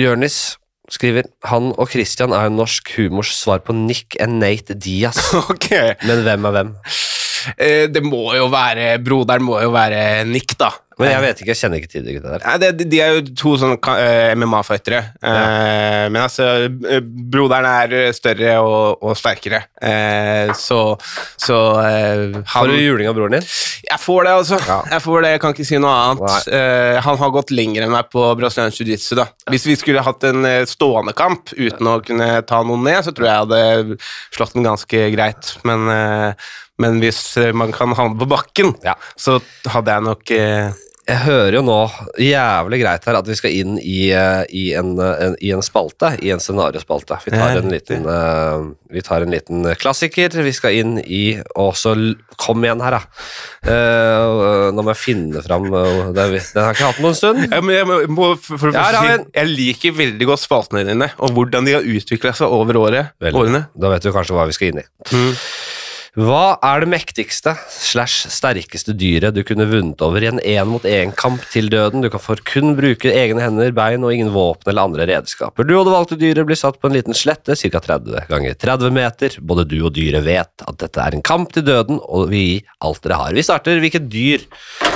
[0.00, 0.38] Jørnis
[0.92, 5.20] skriver Han og Christian er jo norsk humors svar på Nick and Nate Diaz.
[5.52, 5.92] okay.
[6.06, 6.72] Men hvem er hvem?
[7.54, 10.72] Eh, det må jo være Broderen må jo være Nick, da.
[10.96, 12.44] Men jeg vet ikke, jeg kjenner ikke til de gutta der.
[12.46, 15.00] Nei, det, de- er jo to sånne eh, MMA-fightere.
[15.28, 16.46] Eh, men altså,
[17.28, 19.60] broderen er større og, og sterkere.
[19.76, 20.78] Eh, så
[21.36, 23.44] så eh, Får du juling av broren din?
[23.90, 24.60] Jeg får det, altså.
[24.64, 24.78] Ja.
[24.96, 26.48] Jeg får det, jeg kan ikke si noe annet.
[26.56, 29.18] Eh, han har gått lenger enn meg på brasiliansk jiu-jitsu.
[29.20, 29.28] da.
[29.52, 33.28] Hvis vi skulle hatt en stående kamp uten å kunne ta noen ned, så tror
[33.28, 34.00] jeg jeg hadde
[34.32, 35.58] slått den ganske greit.
[35.68, 35.90] Men,
[36.82, 38.96] men hvis eh, man kan havne på bakken, Ja.
[39.16, 39.38] så
[39.72, 41.74] hadde jeg nok eh, Jeg hører jo nå
[42.18, 46.08] jævlig greit her at vi skal inn i, eh, i, en, en, i en spalte,
[46.18, 47.20] i en scenariospalte.
[47.22, 50.34] Vi tar en liten, uh, vi tar en liten klassiker.
[50.42, 51.94] Vi skal inn i Og så
[52.42, 53.30] kom igjen her, da.
[53.70, 57.18] Uh, nå må jeg finne fram uh, det, Den har jeg ikke hatt på en
[57.22, 57.46] stund.
[57.54, 61.38] Ja, jeg må, må for, for, Ja, si, jeg liker veldig godt spaltene dine, og
[61.38, 63.68] hvordan de har utvikla seg over året, årene.
[63.78, 64.86] Da vet du kanskje hva vi skal inn i.
[65.14, 65.32] Mm.
[66.16, 71.68] Hva er det mektigste slash sterkeste dyret du kunne vunnet over i en én-mot-én-kamp til
[71.68, 72.00] døden?
[72.00, 75.68] Du kan for kun bruke egne hender, bein og ingen våpen eller andre redskaper.
[75.68, 77.82] Du og det valgte dyret blir satt på en liten slette, ca.
[77.84, 79.36] 30 ganger 30 meter.
[79.44, 82.74] Både du og dyret vet at dette er en kamp til døden, og vi gir
[82.80, 83.36] alt dere har.
[83.36, 84.48] Vi starter hvilket dyr.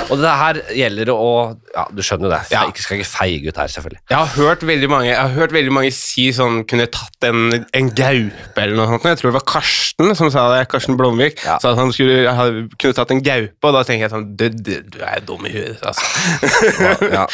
[0.09, 1.29] Og det her gjelder å
[1.71, 2.39] Ja, du skjønner jo det.
[2.51, 2.63] Ja.
[2.67, 4.01] Jeg skal ikke feige ut her, selvfølgelig.
[4.11, 7.53] Jeg har hørt veldig mange Jeg har hørt veldig mange si sånn Kunne tatt en,
[7.77, 9.07] en gaupe eller noe sånt.
[9.11, 10.65] Jeg tror det var Karsten som sa det.
[10.71, 11.39] Karsten Blomvik.
[11.45, 11.57] Ja.
[11.61, 12.35] Sa at han skulle,
[12.81, 15.53] kunne tatt en gaupe, og da tenker jeg sånn Du, du, du er dum i
[15.53, 16.05] huet, altså.
[17.11, 17.25] Ja,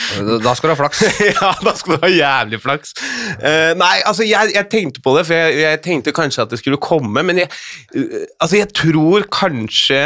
[0.43, 1.03] da skal du ha flaks.
[1.32, 2.93] ja, da skal du ha jævlig flaks.
[3.41, 6.61] Uh, nei, altså, jeg, jeg tenkte på det, for jeg, jeg tenkte kanskje at det
[6.61, 7.51] skulle komme, men jeg,
[7.97, 10.01] uh, altså, jeg tror kanskje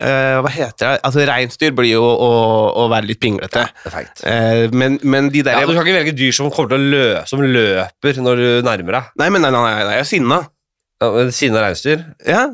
[0.00, 1.00] eh, Hva heter det?
[1.06, 2.30] Altså, Reinsdyr blir jo å,
[2.82, 3.66] å være litt pinglete.
[3.92, 4.24] Feigt.
[4.26, 6.90] Eh, men, men de der Ja, du kan ikke velge dyr som kommer til å
[6.96, 9.14] lø som løper når du nærmer deg.
[9.22, 10.42] Nei, men nei, nei, nei, jeg er sinna.
[10.96, 12.04] Ja, Sinna reinsdyr.
[12.24, 12.46] Ja,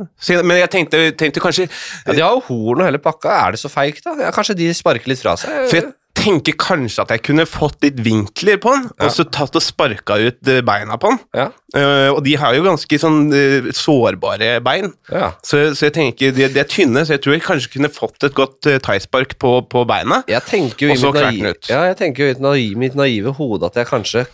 [0.43, 3.31] men jeg tenkte, tenkte kanskje Ja, de har jo horn og hele pakka.
[3.39, 4.17] Er det så feigt, da?
[4.19, 5.69] Ja, kanskje de sparker litt fra seg?
[5.71, 5.93] For jeg
[6.23, 9.07] tenker kanskje at jeg kunne fått litt vinkler på den, Ja.
[9.07, 11.21] og så tatt og sparka ut eh, beina på den.
[11.37, 11.49] Ja.
[11.73, 15.31] Uh, og de har jo ganske sånn uh, sårbare bein, ja.
[15.41, 18.27] så, så jeg tenker de, de er tynne, så jeg tror jeg kanskje kunne fått
[18.29, 20.21] et godt uh, thaispark på, på beina.
[20.29, 21.71] Og så kvert den ut.
[21.73, 24.27] ja, jeg tenker jo i naive, mitt naive hode at jeg kanskje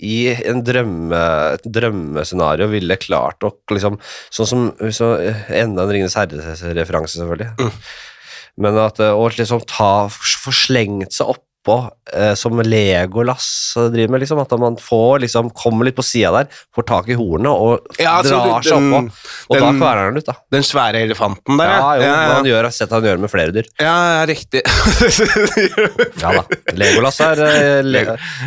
[0.00, 0.16] i
[0.48, 1.22] en drømme,
[1.58, 3.98] et drømmescenario ville klart å liksom
[4.32, 4.62] Sånn som
[4.94, 5.08] så,
[5.52, 7.50] Enda en Ringenes herre-referanse, selvfølgelig.
[7.58, 7.76] Mm.
[8.58, 11.44] Men at eh, å liksom ta Få slengt seg oppå
[12.16, 13.46] eh, som Legolas
[13.92, 14.38] driver med, liksom.
[14.40, 18.14] At man får liksom kommer litt på sida der, får tak i hornet og Ja,
[18.22, 19.26] altså, drar seg den- oppå.
[19.50, 20.34] Og da den- kverner han ut, da.
[20.54, 22.14] Den svære elefanten der, Ja, jo, ja.
[22.38, 23.68] Han gjør, sett han gjør med flere dyr.
[23.78, 24.62] ja, ja riktig.
[26.22, 26.44] Ja da.
[26.78, 28.04] Legolas er eh, le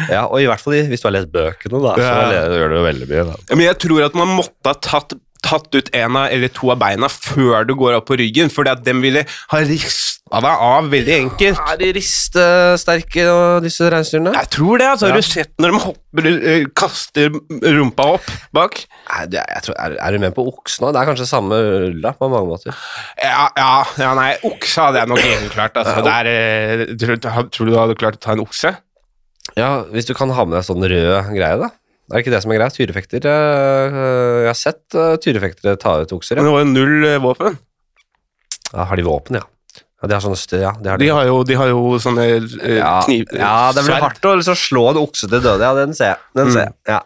[0.10, 2.48] Ja, og i hvert fall hvis du har lest bøkene, da, så Ja.
[2.58, 3.26] gjør det jo veldig mye.
[3.32, 3.36] Da.
[3.56, 5.14] Men jeg tror at man måtte ha tatt,
[5.46, 8.74] tatt ut en av, eller to av beina før du går opp på ryggen, fordi
[8.76, 11.62] at dem ville ha rista deg av veldig enkelt.
[11.72, 13.26] Er de ristesterke,
[13.66, 14.34] disse reinsdyrene?
[14.38, 14.88] Jeg tror det.
[14.94, 15.10] altså.
[15.10, 15.16] Ja.
[15.16, 17.34] Har du sett når de hopper, eh, kaster
[17.80, 18.80] rumpa opp bak?
[19.10, 20.62] Nei, jeg tror, er, er du med på òg?
[20.72, 21.58] Det er kanskje samme
[21.90, 22.78] ulla på mange måter.
[23.20, 25.82] Ja, ja, ja nei, okse hadde jeg nok egentlig klart.
[25.82, 26.00] Altså.
[26.06, 27.20] Det er, eh, tror,
[27.50, 28.76] tror du du hadde klart å ta en okse?
[29.58, 31.72] Ja, Hvis du kan ha med deg sånn rød greie, da.
[32.12, 32.74] Er det ikke det som er greia?
[32.76, 33.98] Tyrefekter eh,
[34.44, 36.36] Jeg har sett uh, tyrefektere ta ut okser.
[36.42, 37.56] Men det var jo null eh, våpen.
[38.74, 39.46] Ja, har de våpen, ja?
[40.02, 42.24] Ja, De har sånne stø, ja, de har De har jo, de har jo sånne
[42.34, 43.28] eh, ja, kniv...
[43.38, 45.62] ja, det blir hardt å liksom slå en okse til døde.
[45.64, 46.22] Ja, den ser jeg.
[46.40, 46.54] Den Mm.
[46.56, 46.74] ser jeg.
[46.90, 47.00] Ja.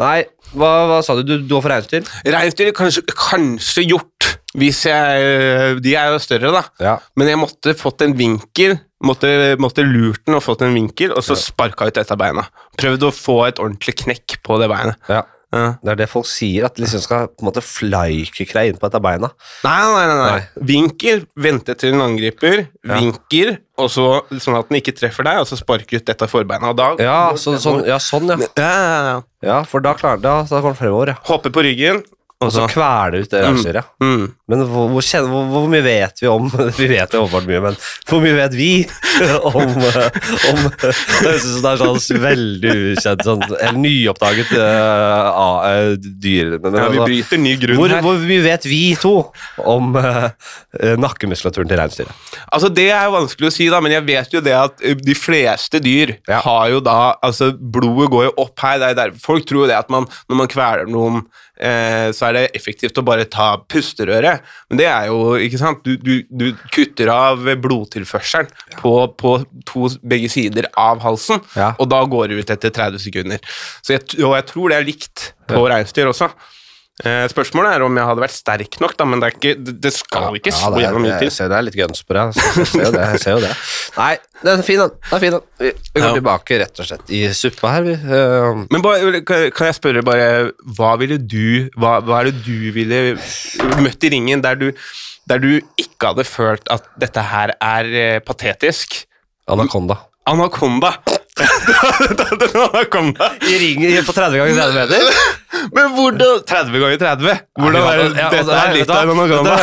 [0.00, 0.16] Nei,
[0.54, 1.22] hva, hva sa du?
[1.28, 2.08] Du, du var for reinsdyr?
[2.26, 6.64] Reinsdyr kanskje, kanskje gjort, hvis jeg eh, De er jo større, da.
[6.82, 6.96] Ja.
[7.18, 9.30] Men jeg måtte fått en vinkel, måtte,
[9.62, 12.46] måtte lurt den og fått en vinkel, og så sparka ut et av beina.
[12.80, 14.98] Prøvd å få et ordentlig knekk på det beinet.
[15.12, 15.22] ja.
[15.54, 15.76] Ja.
[15.86, 18.78] Det er det folk sier, at de liksom skal på en måte flykikke deg inn
[18.80, 19.28] på et av beina.
[19.62, 20.64] Nei, nei, nei, nei.
[20.66, 22.96] Vinkel, vente til den angriper, Ja.
[22.98, 24.06] vinkel, og så,
[24.42, 26.72] sånn at den ikke treffer deg, og så sparke ut dette forbeina.
[26.72, 28.36] Og da Ja, så, sånn, ja, sånn, ja.
[28.58, 29.22] ja, ja, ja.
[29.46, 31.16] ja for da klarer da, da kommer den fremover, ja.
[31.30, 32.02] Hoppe på ryggen,
[32.46, 33.88] og så så kveler ut det reinsdyret.
[34.02, 34.24] mm.
[34.52, 37.76] Men hvor, hvor, hvor, hvor mye vet vi om Vi vet jo åpenbart mye, men
[38.10, 38.70] hvor mye vet vi
[39.50, 40.90] om, om Det
[41.22, 45.30] høres ut som det er sånn veldig ukjent, sånn, eller nyoppdaget uh,
[45.64, 46.56] uh, dyr.
[46.60, 48.00] Men, Ja, vi altså, bryter ny grunn her.
[48.04, 49.14] hvor mye vet vi to
[49.64, 50.28] om eh,
[51.00, 52.12] nakkemuskulaturen til reinsdyret?
[52.52, 55.16] Altså Det er jo vanskelig å si, da, men jeg vet jo det at de
[55.16, 56.40] fleste dyr Ja.
[56.44, 58.78] har jo da Altså, blodet går jo opp her.
[58.82, 59.14] Det er der.
[59.22, 61.22] Folk tror jo det at man, når man kveler noen,
[62.16, 64.42] så er det effektivt å bare ta pusterøret.
[64.70, 68.48] Men det er jo ikke sant Du, du, du kutter av blodtilførselen
[68.80, 69.36] på, på
[69.68, 71.72] to, begge sider av halsen, Ja.
[71.78, 73.38] og da går det ut etter 30 sekunder.
[73.84, 76.30] Så jeg, og jeg tror det er likt på reinsdyr også.
[77.02, 79.90] Eh, spørsmålet er om jeg hadde vært sterk nok, da, men det, er ikke, det,
[79.96, 82.36] skal ja, ikke det er, gjennom mye jeg ser det er litt guns på deg.
[82.38, 83.00] Jeg ser jo det.
[83.08, 83.50] Jeg ser jo det.
[83.98, 84.12] Nei,
[84.44, 84.92] det er fin, den.
[85.58, 86.12] Vi, vi går Ja.
[86.20, 87.88] tilbake rett og slett i suppa her.
[87.88, 90.28] Vi, eh, Men bare, kan kan jeg spørre bare,
[90.78, 93.02] hva ville du Hva, hva er det du ville
[93.82, 94.68] møtt i ringen der du,
[95.26, 99.00] der du ikke hadde følt at dette her er eh, patetisk?
[99.50, 99.98] Anakonda.
[100.30, 100.94] Anakonda!
[103.48, 105.02] I ringen på 30 ganger 30 meter?
[105.74, 107.40] Men hvordan 30 ganger 30?
[107.58, 109.56] Hvordan er det, Ja, dette er litt av en anakonda.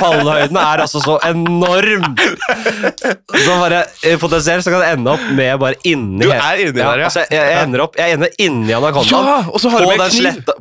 [0.00, 2.04] Fallhøyden er altså så enorm!
[3.32, 6.76] Så bare eh, Potensielt så kan det ende opp med bare inni Du er inni
[6.76, 7.08] der, ja.
[7.08, 9.10] Altså, jeg, jeg ender opp Jeg ender inni anakondaen.
[9.24, 9.58] Ja, på,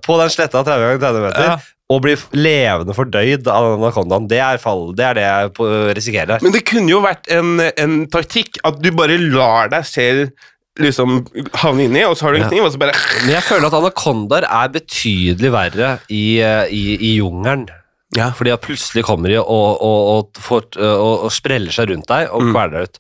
[0.08, 1.52] på den sletta 30 ganger 30 meter.
[1.52, 1.60] Ja.
[1.94, 4.30] Og bli levende fordøyd av anakondaen.
[4.32, 6.44] Det er, fall, det, er det jeg risikerer risikerer.
[6.44, 10.50] Men det kunne jo vært en, en taktikk at du bare lar deg selv
[10.82, 11.20] liksom
[11.62, 13.76] havne inni, og så har du en kniv, og så bare Men jeg føler at
[13.78, 17.68] anakondaer er betydelig verre i, eh, i, i jungelen.
[18.18, 18.28] Ja.
[18.38, 22.30] Fordi at plutselig kommer de og, og, og, får, og, og spreller seg rundt deg
[22.30, 22.52] og Mm.
[22.54, 23.00] kveler deg ut.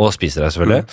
[0.00, 0.84] Og spiser deg, selvfølgelig.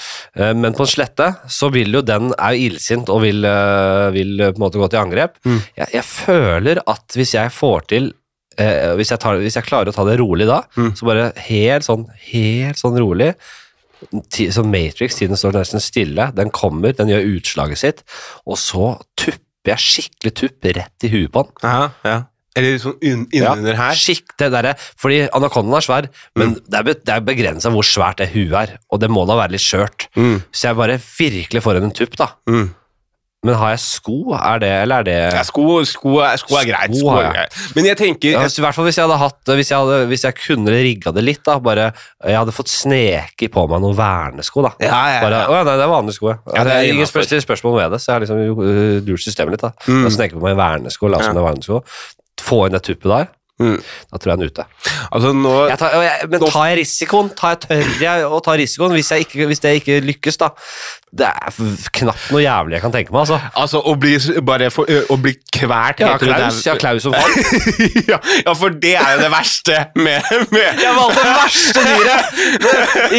[0.41, 0.61] Mm.
[0.65, 4.51] Men på en slette så vil jo den er illsint og vil, eh, vil eh,
[4.51, 5.37] på en måte gå til angrep.
[5.45, 5.59] Mm.
[5.77, 8.11] Jeg, jeg føler at hvis jeg får til
[8.59, 10.91] eh, hvis, jeg tar, hvis jeg klarer å ta det rolig da, Mm.
[10.99, 13.33] så bare helt sånn, helt sånn rolig
[14.33, 16.31] Så Matrix, tiden står nesten stille.
[16.33, 17.99] Den kommer, den gjør utslaget sitt,
[18.49, 21.53] og så tupper jeg skikkelig tupp rett i huet på den.
[21.69, 22.15] Ja, ja.
[22.57, 23.95] Eller sånn innunder Ja, her.
[23.95, 28.17] Skikk, det der, fordi anakondaen er svær, men det er, det er begrensa hvor svært
[28.19, 30.09] det huet er, og det må da være litt skjørt.
[30.19, 32.33] Mm, Så jeg bare virkelig får en tupp, da.
[32.49, 32.69] mm.
[33.43, 36.67] Men har jeg sko, er det, eller er det Ja, sko, sko, er, sko er
[36.69, 36.91] greit.
[36.93, 37.55] Sko er greit.
[37.73, 40.25] Men jeg tenker ja, I hvert fall hvis jeg hadde hatt Hvis jeg, hadde, hvis
[40.27, 41.55] jeg kunne rigga det litt, da.
[41.57, 41.87] Bare
[42.21, 44.75] Jeg hadde fått sneke på meg noen vernesko, da.
[44.85, 45.49] Ja, ja, Bare, ja.
[45.49, 46.29] Å ja, nei, det er vanlige sko.
[46.29, 46.37] Ja.
[46.53, 47.25] Ja, det er ingen innenfor.
[47.47, 49.65] spørsmål ved det, så jeg har liksom uh, lurt systemet litt.
[49.65, 50.03] da Mm.
[50.05, 51.33] Jeg sneker på meg vernesko, la som Ja.
[51.33, 51.81] det er vernesko.
[52.41, 53.29] Få inn det tuppet der,
[53.61, 53.77] Mm.
[54.09, 54.65] Da tror jeg han er ute.
[55.11, 57.29] Altså nå Jeg tar, jeg, men tar jeg risikoen?
[57.37, 60.51] Tar jeg, tør jeg å ta risikoen hvis, ikke, hvis det ikke lykkes, da?
[61.11, 61.55] Det er
[61.97, 63.37] knapt noe jævlig jeg kan tenke meg, altså.
[63.59, 64.13] Altså, å bli,
[64.71, 67.33] for, å bli kvært Ja, Klaus, ja, Klaus som far.
[68.11, 72.39] ja, ja, for det er jo det verste med, med Jeg valgte det verste dyret!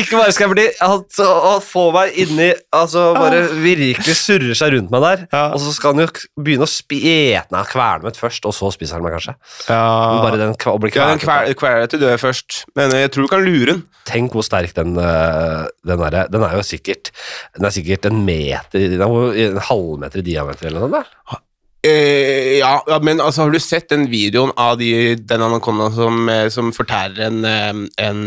[0.00, 4.72] Ikke bare skal jeg bli altså, å få meg inni Altså bare virkelig surre seg
[4.76, 5.24] rundt meg der.
[5.34, 5.44] Ja.
[5.52, 6.08] Og så skal han jo
[6.40, 9.34] begynne å spete Nei, kvele meg først, og så spiser han meg kanskje.
[9.68, 9.82] Ja.
[10.22, 12.64] bare den kva- å bli Ja, den kvel- kveler deg til død først.
[12.76, 13.82] Men jeg tror du kan lure den.
[14.08, 17.10] Tenk hvor sterk den eh, Den, er, den er jo sikkert
[17.54, 19.06] Den er sikkert en meter Den er
[19.46, 21.06] en halvmeter i diameter eller noe sånt.
[21.30, 21.38] da.
[21.86, 26.28] Eh, ja, ja, men altså, har du sett den videoen av de, den anakondaen som,
[26.30, 28.22] eh, som fortærer en, eh, en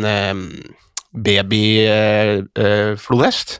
[2.55, 3.59] babyflodhest?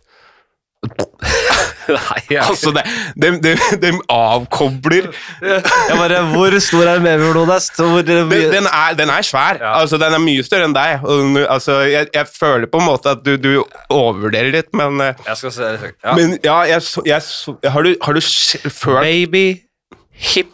[1.86, 2.82] Nei, jeg, altså, de,
[3.22, 3.52] de, de,
[3.82, 5.06] de avkobler
[5.44, 7.78] jeg bare Hvor stor er en babyflodhest?
[8.08, 9.60] Den, den, er, den er svær.
[9.62, 9.76] Ja.
[9.84, 11.06] Altså, den er mye større enn deg.
[11.46, 13.52] Altså, jeg, jeg føler på en måte at du, du
[13.94, 15.92] overvurderer litt, men eh, Jeg skal se det.
[16.02, 16.16] ja.
[16.18, 17.22] Men ja, jeg,
[17.76, 19.46] har du, har du følt Baby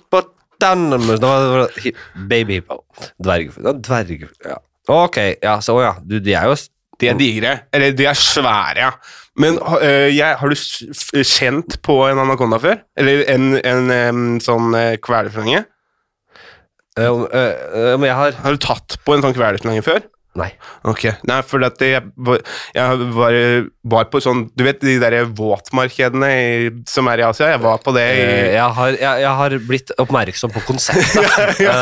[0.01, 1.93] hippopotamus Det var, det var hi,
[2.29, 2.81] Baby hippo.
[3.23, 3.65] Dvergfugl.
[3.71, 4.27] ja, Dverg...
[4.51, 4.59] Ja.
[4.91, 5.95] Ok, ja, så ja.
[6.03, 6.55] Du, de er jo
[7.01, 7.51] De er digre.
[7.73, 8.91] Eller de er svære, ja.
[9.41, 12.81] Men øh, jeg, har du kjent på en anakonda før?
[12.99, 15.63] Eller en, en, em, sånn uh, kvelerflange?
[16.99, 20.03] uh, eh, eh, jeg har Har du tatt på en sånn kvelerflange før?
[20.39, 20.47] Nei.
[20.87, 22.05] Ok, Nei, for at jeg,
[22.71, 23.35] jeg var,
[23.91, 27.49] var på sånn Du vet de der våtmarkedene i, som er i Asia?
[27.51, 31.59] Jeg var på det i Eh, Jeg har, jeg, jeg har blitt oppmerksom på konseptet.
[31.65, 31.73] ja.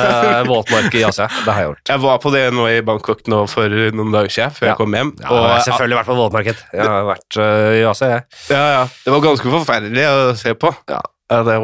[0.50, 1.28] Våtmark i Asia.
[1.46, 1.84] Det har jeg gjort.
[1.94, 4.74] Jeg var på det nå i Bangkok nå for noen dager siden, før Ja.
[4.74, 5.14] jeg kom hjem.
[5.22, 6.66] Ja, jeg har selvfølgelig vært på våtmarked.
[6.80, 8.26] Jeg har vært uh, i Asia, jeg.
[8.56, 10.74] ja, ja, det var ganske forferdelig å se på.
[10.90, 11.04] Ja.
[11.30, 11.56] Det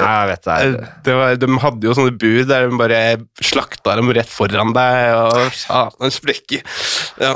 [0.00, 0.88] Ja, jeg vet det.
[1.04, 3.00] Det var, de hadde jo sånne bur der de bare
[3.44, 6.64] slakta dem rett foran deg, og satan sprekker.
[7.20, 7.34] Ja.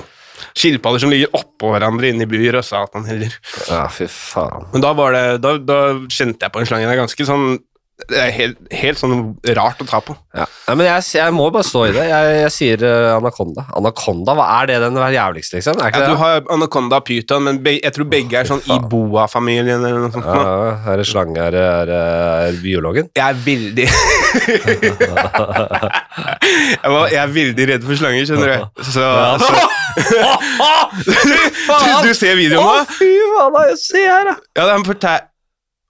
[0.55, 3.37] Skilpadder som ligger oppå hverandre inne i bur, og satan heller.
[3.69, 4.67] ja, fy faen.
[4.73, 5.79] Men da, var det, da, da
[6.09, 6.89] kjente jeg på en slange.
[6.89, 7.47] Det er ganske sånn
[8.11, 9.15] Det er helt, helt sånn
[9.57, 10.15] rart å ta på.
[10.37, 10.47] Ja.
[10.69, 12.05] Nei, men jeg, jeg må bare stå i det.
[12.09, 13.67] Jeg, jeg sier uh, anakonda.
[13.79, 15.81] Anakonda, hva er det den jævligste, liksom?
[15.85, 18.71] Er Ja, du har anakonda og pyton, men be, jeg tror begge er sånn Fy
[18.73, 18.87] faen.
[18.89, 20.29] Iboa-familien eller noe sånt.
[20.29, 21.39] Ja, Ja, er det slange?
[21.41, 23.11] Er det, er det er biologen?
[23.17, 23.87] Jeg er veldig
[26.83, 28.57] jeg, var, jeg er veldig redd for slanger, skjønner du.
[28.89, 29.05] Så,
[29.45, 29.53] så
[31.11, 32.75] du, du ser videoen nå?
[32.97, 34.35] fy faen, jeg se her, da!
[34.59, 35.31] Ja, den fortell...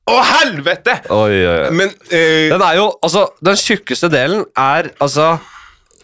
[0.05, 0.99] Å, helvete!
[1.15, 1.71] Oi, oi, oi.
[1.73, 5.31] Men eh, Den er jo, altså, den tjukkeste delen er, altså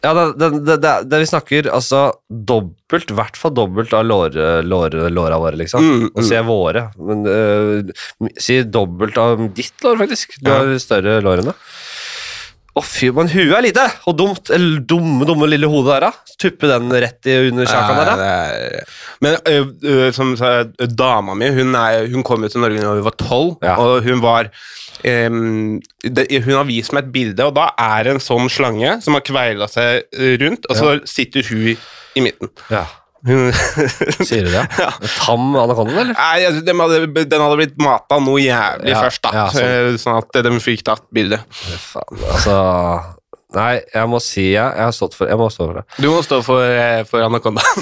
[0.01, 4.47] ja, det, det, det, det, vi snakker, altså dobbelt, i hvert fall dobbelt av låre,
[4.65, 5.85] låre, låra våre, liksom.
[5.85, 10.39] Mm, Nå sier jeg våre, men uh, si dobbelt av ditt lår, faktisk.
[10.41, 10.63] Du Ja.
[10.63, 11.57] har større lår enn det.
[12.79, 16.35] Å fy, men huet er lite, og dumt, eller dumme, dumme lille hodet der, da.
[16.39, 18.15] Tuppe den rett i under kjakan der, da.
[18.21, 18.85] Det er-
[19.21, 20.53] Men ø, ø, som sa,
[20.87, 23.75] dama mi, hun, er, hun kom jo til Norge da hun var tolv, Ja.
[23.77, 24.51] og hun var
[25.05, 29.03] ehm, det, Hun har vist meg et bilde, og da er det en sånn slange
[29.03, 30.05] som har kveila seg
[30.41, 31.77] rundt, og så sitter hun i,
[32.17, 32.49] i midten.
[32.71, 32.85] Ja.
[33.27, 34.65] Sier du det?
[34.81, 34.91] Ja.
[35.21, 36.15] Tam anakonda, eller?
[36.17, 39.33] Nei, den, hadde, den hadde blitt mata noe jævlig Ja, først, da.
[39.37, 39.67] ja, sånn.
[39.69, 41.45] Eh, sånn at de fikk tatt bildet.
[42.31, 42.57] Altså
[43.51, 45.83] Nei, jeg må si jeg, jeg har stått for Jeg må stå for det.
[45.99, 47.65] Du må stå for, eh, for anakonda.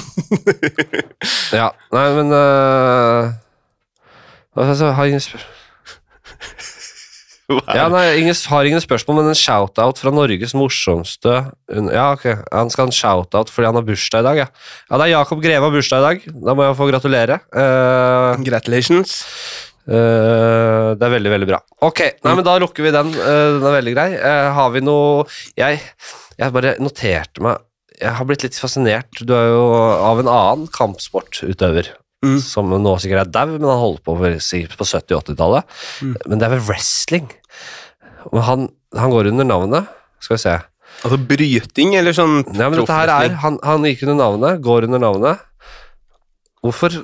[1.58, 3.30] Ja, nei, men uh,
[4.56, 5.22] altså, har jeg
[7.48, 11.32] ja, nei, ingen, har ingen spørsmål, men en shout-out fra Norges morsomste
[11.70, 14.48] Ja, ok, han skal ha en shout-out fordi han har bursdag i dag, ja.
[14.90, 16.26] Ja, det er Jakob Greve har bursdag i dag.
[16.44, 17.38] Da må jeg få gratulere.
[17.54, 19.14] Uh, Congratulations.
[19.88, 21.62] Uh, det er veldig, veldig bra.
[21.88, 23.14] Ok, nei, men da lukker vi den.
[23.16, 24.08] Uh, den er veldig grei.
[24.18, 25.24] Eh, har vi noe
[25.56, 25.80] Jeg,
[26.36, 27.64] jeg bare noterte meg
[27.96, 29.24] Jeg har blitt litt fascinert.
[29.24, 29.64] Du er jo
[30.04, 31.94] av en annen kampsportutøver.
[32.24, 32.38] Mm.
[32.42, 35.76] Som nå sikkert er dau, men han holdt på for- sikkert på 70- og 80-tallet.
[36.02, 36.14] Mm.
[36.26, 37.28] Men det er vel wrestling.
[38.32, 39.86] Han, han går under navnet
[40.20, 40.56] Skal vi se.
[41.06, 44.88] Altså bryting, eller sånn Ja, men dette her er, han, han gikk under navnet, går
[44.88, 45.46] under navnet.
[46.64, 46.96] Hvorfor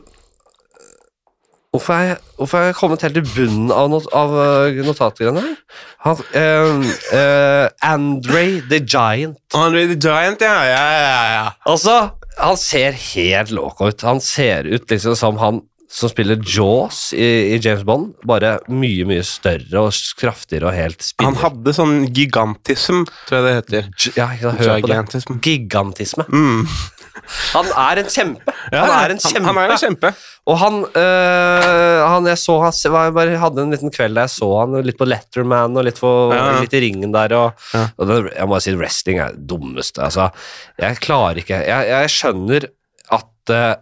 [1.75, 5.41] Hvorfor er, jeg, hvorfor er jeg kommet helt til bunnen av, not, av uh, notatgreiene
[5.43, 5.57] her?
[6.05, 9.41] Han, eh, eh, Andre the Giant.
[9.59, 10.53] Andre the Giant, ja.
[10.69, 11.49] ja, ja, ja.
[11.67, 11.97] Altså,
[12.39, 14.07] han ser helt loco ut.
[14.07, 19.05] Han ser ut liksom som han som spiller Jaws i, i James Bond, bare mye,
[19.09, 23.89] mye større og kraftigere og helt Han hadde sånn gigantism, tror jeg det heter.
[23.95, 25.39] G Ja, hør på det.
[25.45, 26.27] Gigantisme.
[26.33, 26.67] Mm.
[27.55, 28.53] Han er en kjempe.
[28.75, 29.45] Ja, Han er en kjempe.
[29.47, 30.11] Han, han er en kjempe.
[30.51, 34.35] Og han, øh, han Jeg så han jeg bare hadde en liten kveld der jeg
[34.35, 36.59] så han litt på Letterman og litt, på, Ja.
[36.61, 37.33] litt i ringen der.
[37.39, 37.87] Og, Ja.
[37.97, 40.03] og det, jeg må si wrestling er det dummeste.
[40.05, 40.31] Altså,
[40.81, 42.69] jeg klarer ikke Jeg, jeg skjønner
[43.15, 43.75] at øh,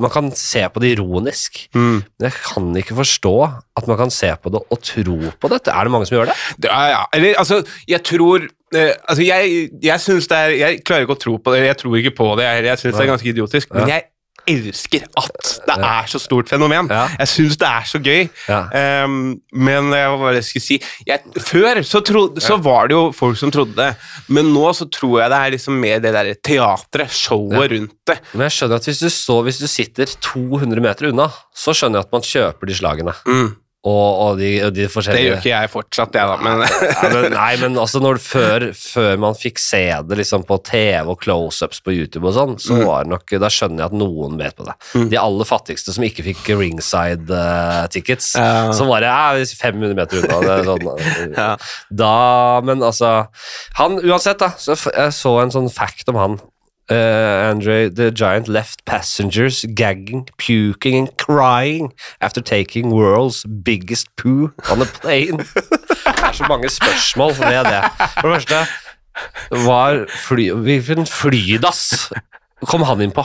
[0.00, 2.02] man kan se på det ironisk, Mm.
[2.18, 3.34] men jeg kan ikke forstå
[3.76, 5.70] at man kan se på det og tro på dette.
[5.70, 6.36] Er det mange som gjør det?
[6.62, 7.02] Det er, ja.
[7.14, 8.40] Eller, altså, jeg tror
[8.74, 11.64] eh, Altså, jeg, jeg synes det er Jeg klarer ikke å tro på det.
[11.66, 13.74] Jeg tror ikke på det, jeg, jeg syns det er ganske idiotisk.
[13.74, 14.02] Men jeg
[14.48, 16.88] elsker at det er så stort fenomen.
[16.90, 17.06] Ja.
[17.20, 18.28] Jeg syns det er så gøy.
[18.48, 18.60] Ja.
[19.04, 23.04] Um, men jeg var bare skulle si jeg, Før så, tro, så var det jo
[23.16, 23.90] folk som trodde det,
[24.32, 28.18] men nå så tror jeg det er liksom mer det der teatret, showet rundt det.
[28.34, 32.00] Men jeg skjønner at hvis du, så, hvis du sitter 200 meter unna, så skjønner
[32.00, 33.16] jeg at man kjøper de slagene.
[33.26, 33.50] Mm.
[33.80, 37.30] Og, og, de, og de Det gjør ikke jeg fortsatt, jeg, da, men ja, men,
[37.32, 41.80] Nei, men altså når, før, før man fikk se det liksom på TV og close-ups
[41.86, 42.82] på YouTube og sånn, så Mm.
[42.84, 44.74] var det nok Da skjønner jeg at noen vet på det.
[44.92, 45.08] Mm.
[45.14, 48.68] De aller fattigste som ikke fikk ringside eh, tickets, Ja.
[48.76, 50.40] så var ja, 500 meter unna.
[50.44, 51.50] Det sånn, eh, Ja.
[51.90, 52.12] Da
[52.60, 53.14] Men altså
[53.80, 56.38] Han uansett, da, så jeg så en sånn fact om han.
[56.90, 64.50] Uh, Andre the Giant left passengers gagging, puking and crying after taking world's biggest poo
[64.70, 65.38] on a plane.
[65.38, 67.82] Det er så mange spørsmål ved det.
[68.20, 68.64] For det første,
[69.66, 72.10] var fly, hvilken flydass
[72.66, 73.24] kom han inn på?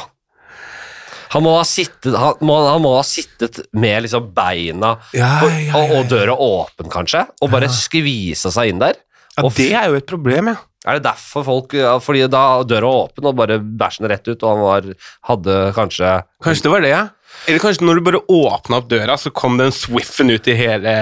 [1.34, 5.49] Han må ha sittet, han må, han må ha sittet med liksom beina Ja, ja,
[5.66, 9.01] ja, Og, og døra åpen, kanskje, og bare skvisa seg inn der.
[9.36, 10.61] Ja, Og det er jo et problem, ja.
[10.86, 11.73] Er det derfor folk
[12.05, 14.89] Fordi da døra var åpen, og bare bæsjen rett ut, og han var,
[15.31, 16.15] hadde kanskje
[16.45, 17.03] Kanskje det var det, ja.
[17.49, 20.93] Eller kanskje når du bare åpna opp døra, så kom den swiffen ut i hele,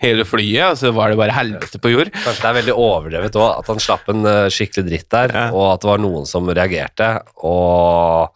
[0.00, 2.12] hele flyet, og så var det bare helvete på jord.
[2.14, 5.44] Kanskje det er veldig overdrevet òg, at han slapp en eh, skikkelig dritt der, Ja.
[5.50, 7.08] og at det var noen som reagerte,
[7.42, 8.30] og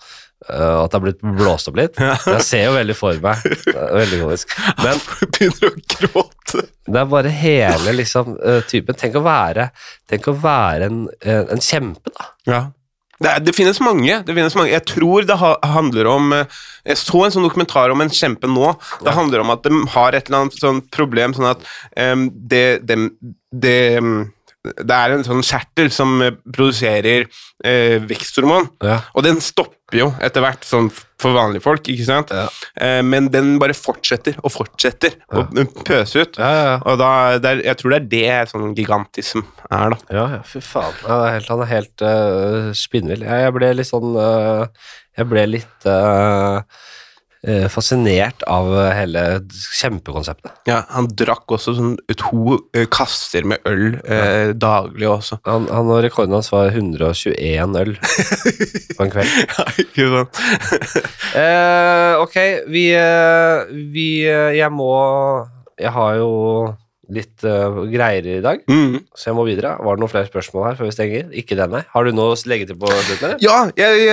[0.48, 1.96] at det har blitt blåst opp litt.
[1.98, 3.42] Jeg ser jo veldig for meg.
[3.72, 4.54] Veldig komisk.
[4.82, 5.00] Men
[5.34, 6.64] Begynner å gråte.
[6.86, 9.70] det er bare hele liksom eh, typen Tenk å være,
[10.10, 12.28] tenk å være en, en, en kjempe, da.
[12.50, 12.62] Ja.
[13.22, 14.18] Det, er, det finnes mange.
[14.26, 14.72] det finnes mange.
[14.74, 18.50] Jeg tror det ha, handler om eh, Jeg så en sånn dokumentar om en kjempe
[18.50, 18.72] nå.
[19.06, 21.62] Det handler om at de har et eller annet sånn problem sånn at
[22.12, 22.98] um, det, det,
[23.54, 23.76] det,
[24.82, 27.26] det er en sånn kjertel som eh, produserer
[27.64, 28.98] eh, veksthormon, Ja.
[29.14, 30.90] og den stopper jo etter hvert sånn
[31.20, 32.32] for vanlige folk, ikke sant?
[32.34, 32.46] Ja.
[32.80, 35.44] Eh, men den bare fortsetter og fortsetter å
[35.86, 36.38] pøse ut.
[36.40, 36.76] Ja, ja, ja.
[36.90, 40.00] Og da, det er, jeg tror det er det sånn gigantism er, da.
[40.10, 40.98] Ja, ja, fy faen.
[41.06, 43.24] Ja, helt, han er helt uh, spinnvill.
[43.24, 46.60] Jeg, jeg ble litt sånn uh, Jeg ble litt uh,
[47.68, 50.52] fascinert av hele kjempekonseptet.
[50.68, 55.40] Ja, han drakk også sånn to eh, kasser med øl eh, daglig også.
[55.48, 59.34] Han, han og Rekorden hans var 121 øl på en kveld.
[59.54, 60.40] Ja, ikke sant?
[61.34, 62.36] Eh, ok,
[62.70, 64.92] vi, eh, vi eh, Jeg må
[65.80, 66.30] Jeg har jo
[67.12, 69.00] litt uh, greier i dag, Mm.
[69.14, 69.74] så jeg må videre.
[69.84, 71.26] Var det noen flere spørsmål her før vi stenger?
[71.34, 71.82] Ikke den, nei.
[71.92, 73.36] Har du noe å legge til på slutten.
[73.44, 74.04] Ja, jeg,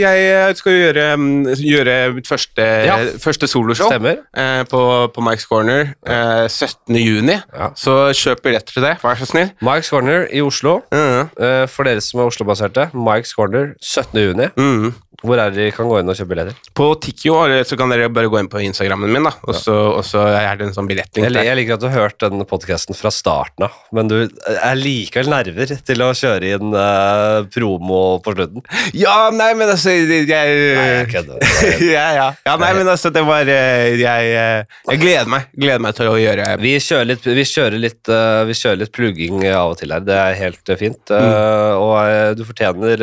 [0.00, 2.96] jeg, jeg skal gjøre, mm, gjøre mitt første, Ja.
[3.22, 4.82] første soloshow eh, på,
[5.14, 6.96] på Mike's Corner eh, 17.
[7.00, 7.38] juni.
[7.54, 7.70] Ja.
[7.78, 9.50] Så kjøp billett til det, vær så snill.
[9.64, 10.80] Mike's Corner i Oslo.
[10.92, 11.30] Mm.
[11.38, 14.20] Eh, For dere som er Oslo-baserte, Mike's Corner 17.
[14.20, 14.50] juni.
[14.58, 14.92] Mm.
[15.24, 16.56] Hvor er det de kan gå inn og kjøpe billetter?
[16.76, 20.24] På Tikkio, eller så kan dere bare gå inn på Instagrammen min, da, og så,
[20.28, 23.12] er det en sånn billettlink Jeg, jeg liker at du har hørt den podkasten fra
[23.14, 28.64] starten av, men du er likevel nerver til å kjøre inn uh, promo på slutten.
[28.96, 31.44] Ja, nei, men altså Jeg, Nei, jeg kødder.
[31.94, 32.26] ja, ja.
[32.46, 36.10] ja, nei, men altså, det var eh, Jeg, eh, jeg gleder meg Gleder meg til
[36.10, 39.78] å gjøre Vi kjører litt, vi kjører litt, uh, vi kjører litt plugging av og
[39.80, 40.04] til her.
[40.04, 40.80] Det er helt fint.
[40.82, 41.14] fint.
[41.14, 43.00] eh, Og du fortjener,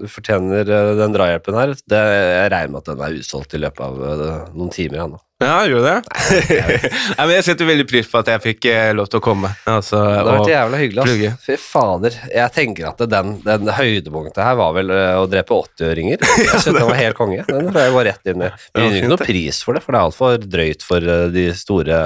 [0.00, 0.68] du fortjener
[0.98, 1.74] den drahjelpen her.
[1.86, 2.04] Det,
[2.34, 5.02] jeg regner med at den er utsolgt i løpet av eh, noen timer.
[5.04, 5.20] Ja, nå.
[5.40, 6.50] Ja, gjorde du det?
[7.16, 9.48] Nei, men Jeg setter veldig pris på at jeg fikk eh, lov til å komme.
[9.72, 11.04] Altså, Det har vært jævla hyggelig.
[11.06, 11.30] plugge.
[11.46, 12.18] Fy fader.
[12.28, 16.20] Jeg tenker at den, den høydepunktet her var vel eh, å drepe 80-øringer.
[16.42, 17.46] Jeg synes den var helt konge.
[17.48, 18.50] Den tror jeg bare rett inn i.
[18.76, 21.46] Vi gir ikke noe pris for det, for det er altfor drøyt for eh, de
[21.56, 22.02] store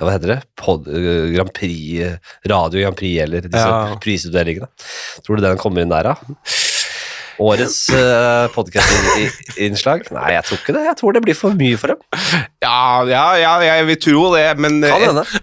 [0.00, 0.40] Hva heter det?
[0.64, 0.88] Pod,
[1.36, 2.16] Grand Prix,
[2.48, 3.98] Radio Grand Prix eller disse Ja.
[4.00, 4.72] prisutdelingene.
[5.26, 6.16] Tror du den kommer inn der, da?
[7.40, 10.04] Årets uh, podkast-innslag?
[10.12, 10.82] Nei, jeg tror ikke det.
[10.90, 12.02] Jeg tror det blir for mye for dem.
[12.66, 14.92] ja, ja, ja, jeg vil tro det, men det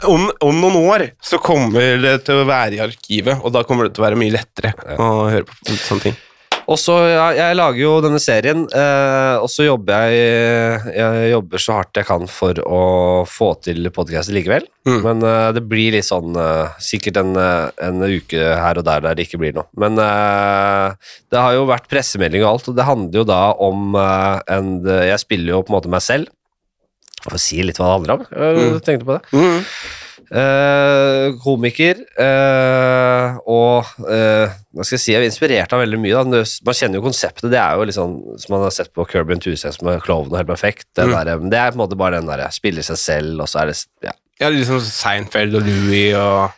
[0.05, 3.87] om, om noen år så kommer det til å være i arkivet, og da kommer
[3.87, 6.19] det til å være mye lettere å høre på sånne ting.
[6.67, 11.61] Og så, jeg, Jeg lager jo denne serien, eh, og så jobber jeg Jeg jobber
[11.63, 12.81] så hardt jeg kan for å
[13.29, 14.65] få til podkast likevel.
[14.87, 14.97] Mm.
[15.05, 19.05] Men eh, det blir litt sånn eh, Sikkert en, eh, en uke her og der
[19.05, 19.67] der det ikke blir noe.
[19.79, 20.97] Men eh,
[21.31, 24.73] det har jo vært pressemelding og alt, og det handler jo da om eh, en
[25.13, 26.27] Jeg spiller jo på en måte meg selv.
[27.23, 28.27] Jeg får si litt hva det handler om.
[28.27, 28.77] Jeg Mm.
[28.85, 29.23] tenkte på det.
[29.39, 29.63] Mm.
[30.27, 36.11] Eh, komiker, uh, og uh, hva skal jeg si, jeg er inspirert av veldig mye.
[36.17, 36.41] Da.
[36.67, 39.37] Man kjenner jo konseptet, det er jo litt sånn som man har sett på Kirby
[39.37, 40.87] Enthusiasm med Klovn og Helt Perfekt.
[40.91, 41.15] Det, Mm.
[41.15, 43.61] der, men det er på en måte bare den der spiller seg selv, og så
[43.63, 44.11] er det ja.
[44.41, 46.51] Ja, liksom Seinfeld og Louis og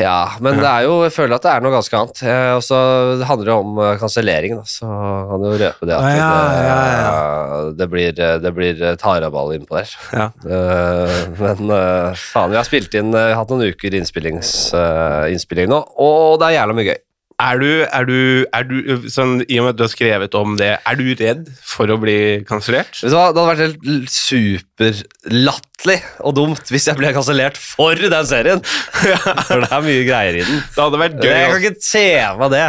[0.00, 2.22] ja, men det er jo, jeg føler at det er noe ganske annet.
[2.26, 2.78] Eh, og så
[3.20, 4.88] det handler det om uh, kansellering, da, så
[5.30, 8.96] kan jo røpe det at Ja, ja, det, ja, det blir, eh, det blir eh,
[9.00, 9.94] taraball innpå der.
[10.16, 10.26] Ja.
[10.42, 15.70] Eh, men eh, faen, vi har spilt inn, eh, hatt noen uker innspillings, eh, innspilling
[15.70, 17.00] nå, og det er jævla mye gøy.
[17.40, 18.16] Er du, er du,
[18.52, 21.46] er du sånn, I og med at du har skrevet om det, er du redd
[21.64, 22.18] for å bli
[22.48, 22.92] kansellert?
[23.00, 28.60] Det hadde vært helt superlatterlig og dumt hvis jeg ble kansellert for den serien.
[29.48, 30.64] For det er mye greier i den.
[30.74, 31.32] Det hadde vært gøy.
[31.32, 32.06] Jeg kan ikke se
[32.42, 32.66] meg det.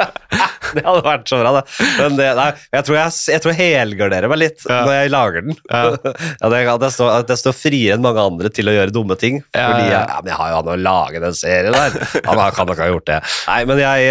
[0.76, 1.62] det hadde vært så bra, det.
[1.98, 4.80] Men det, nei, jeg tror jeg, jeg tror helgarderer meg litt Ja.
[4.86, 5.58] når jeg lager den.
[5.70, 5.82] Ja.
[6.50, 9.14] Jeg, at, jeg står, at jeg står friere enn mange andre til å gjøre dumme
[9.18, 9.38] ting.
[9.54, 11.96] Ja, Fordi jeg, ja, men jeg har jo han å lage den serien der.
[12.26, 13.18] Han kan nok ha gjort det.
[13.46, 14.06] Nei, men jeg,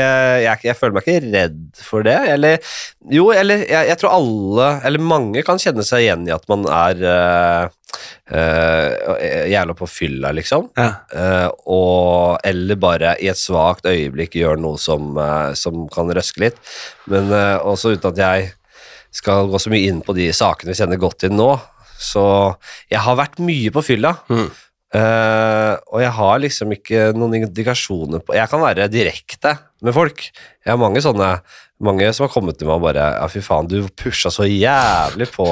[0.46, 1.60] jeg, jeg, føler meg ikke redd
[1.90, 2.16] for det.
[2.34, 2.72] Eller
[3.14, 6.66] jo, eller jeg, jeg tror alle, eller mange, kan kjenne seg igjen i at man
[6.70, 7.74] er uh,
[9.50, 10.70] jævla på fylla, liksom.
[10.78, 10.92] Ja.
[11.10, 16.44] Eh, og, eller bare i et svakt øyeblikk gjør noe som, eh, som kan røske
[16.46, 16.62] litt.
[17.10, 18.54] Men eh, også uten at jeg
[19.16, 21.52] skal gå så mye inn på de sakene vi kjenner godt til nå.
[22.00, 22.24] Så
[22.92, 24.16] jeg har vært mye på fylla.
[24.32, 24.50] Mm.
[24.90, 29.52] Uh, og jeg har liksom ikke noen indikasjoner på Jeg kan være direkte
[29.86, 30.24] med folk.
[30.66, 31.28] Jeg har mange sånne
[31.84, 35.30] mange som har kommet til meg og bare Ja, fy faen, du pusha så jævlig
[35.32, 35.46] på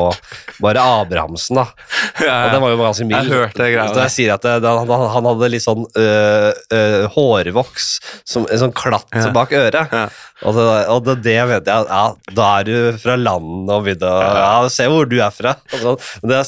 [0.63, 1.65] bare Abrahamsen, da.
[2.27, 3.29] Og den var jo ganske mild.
[3.29, 5.85] Jeg hørte det greia Så jeg sier at det, det, han, han hadde litt sånn
[5.87, 7.89] øh, øh, hårvoks,
[8.27, 9.29] som, en sånn klatt Ja.
[9.35, 9.93] bak øret.
[9.93, 10.07] Ja.
[10.45, 12.03] Og, det, og det, det mente jeg Ja,
[12.37, 15.55] da er du fra landet og begynner å ja, Se hvor du er fra.
[15.73, 15.97] Sånn.
[16.21, 16.43] Men Det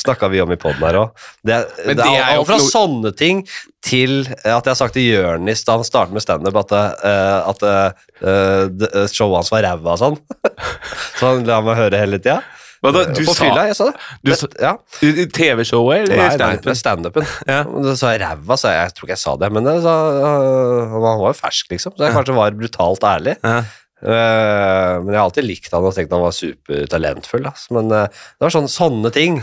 [0.00, 1.26] snakka vi om i poden her òg.
[1.44, 3.42] Det, Men det, er er jo fra sånne ting
[3.84, 6.74] til at jeg har sagt til Jørnis da han startet med standup, at,
[7.04, 7.64] uh, at
[8.24, 10.18] uh, showet hans var ræva og sånn.
[11.18, 12.40] Så han la meg høre hele tida.
[12.84, 14.00] Hva da, du På sa fylla, jeg sa det.
[14.24, 14.72] du sa- ja.
[15.32, 17.24] TV-showet eller i nei, standupen?
[17.48, 17.62] Ja.
[17.64, 18.90] Men sa jeg ræva, sa jeg.
[18.90, 21.94] Jeg tror ikke jeg sa det, men det så, uh, han var jo fersk, liksom.
[21.96, 23.38] Så jeg kanskje var brutalt ærlig.
[23.40, 23.62] Ja.
[24.04, 27.46] Eh, men jeg har alltid likt han og tenkt han var supertalentfull.
[27.76, 29.38] Men eh, det var sånne, sånne ting.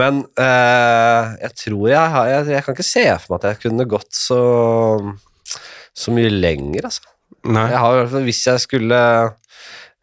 [0.00, 3.62] Men eh, jeg tror jeg, har- jeg Jeg kan ikke se for meg at jeg
[3.68, 4.40] kunne gått så,
[5.94, 7.06] så mye lenger, altså.
[7.44, 9.00] Jeg har, hvis jeg skulle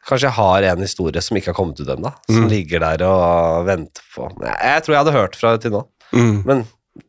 [0.01, 2.49] Kanskje jeg har en historie som ikke har kommet ut ennå, som Mm.
[2.49, 5.81] ligger der og venter på jeg, jeg tror jeg hadde hørt fra det til nå,
[6.11, 6.39] Mm.
[6.45, 6.63] men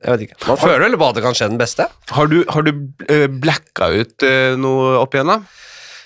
[0.05, 0.37] jeg vet ikke.
[0.47, 1.87] Man føler vel bare at det kan skje den beste?
[2.13, 2.73] Har du, har du
[3.41, 4.23] blacka ut
[4.61, 5.47] noe opp igjennom?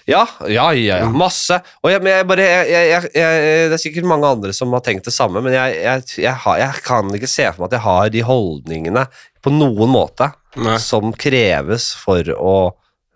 [0.06, 1.56] Ja, ja, ja, ja masse.
[1.82, 5.14] Og jeg, men jeg bare, jeg, det er sikkert mange andre som har tenkt det
[5.16, 5.72] samme, men har,
[6.14, 9.06] jeg kan ikke se for meg at jeg har de holdningene
[9.42, 10.28] på noen måte
[10.62, 10.76] Nei.
[10.82, 12.54] som kreves for å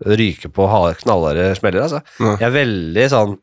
[0.06, 1.86] ryke på ha- knallharde smeller.
[1.86, 2.02] Altså.
[2.40, 3.38] Jeg er veldig sånn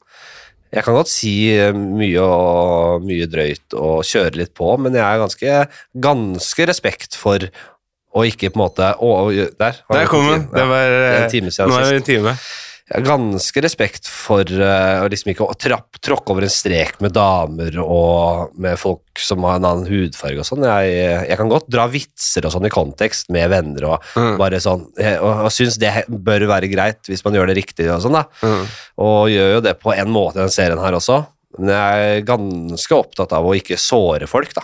[0.73, 5.05] Jeg kan godt si eh, mye og mye drøyt og kjøre litt på, men jeg
[5.07, 5.53] er ganske,
[6.03, 7.45] ganske respekt for
[8.11, 10.43] å ikke på en måte å, Der, Der kom den.
[10.51, 11.93] Det var er eh, en time siden Nå er sist.
[11.93, 12.35] det en time.
[12.87, 17.11] Jeg har ganske respekt for uh, liksom ikke å trapp, tråkke over en strek med
[17.17, 20.63] damer og med folk som har en annen hudfarge og sånn.
[20.63, 20.93] Jeg,
[21.27, 24.37] jeg kan godt dra vitser og sånn i kontekst med venner og Mm.
[24.39, 27.89] bare sånn, jeg, og, og syns det bør være greit hvis man gjør det riktig
[27.91, 28.23] og sånn, da.
[28.39, 28.63] Mm.
[29.03, 31.19] Og gjør jo det på en måte i den serien her også.
[31.57, 34.63] Men jeg er ganske opptatt av å ikke såre folk, da.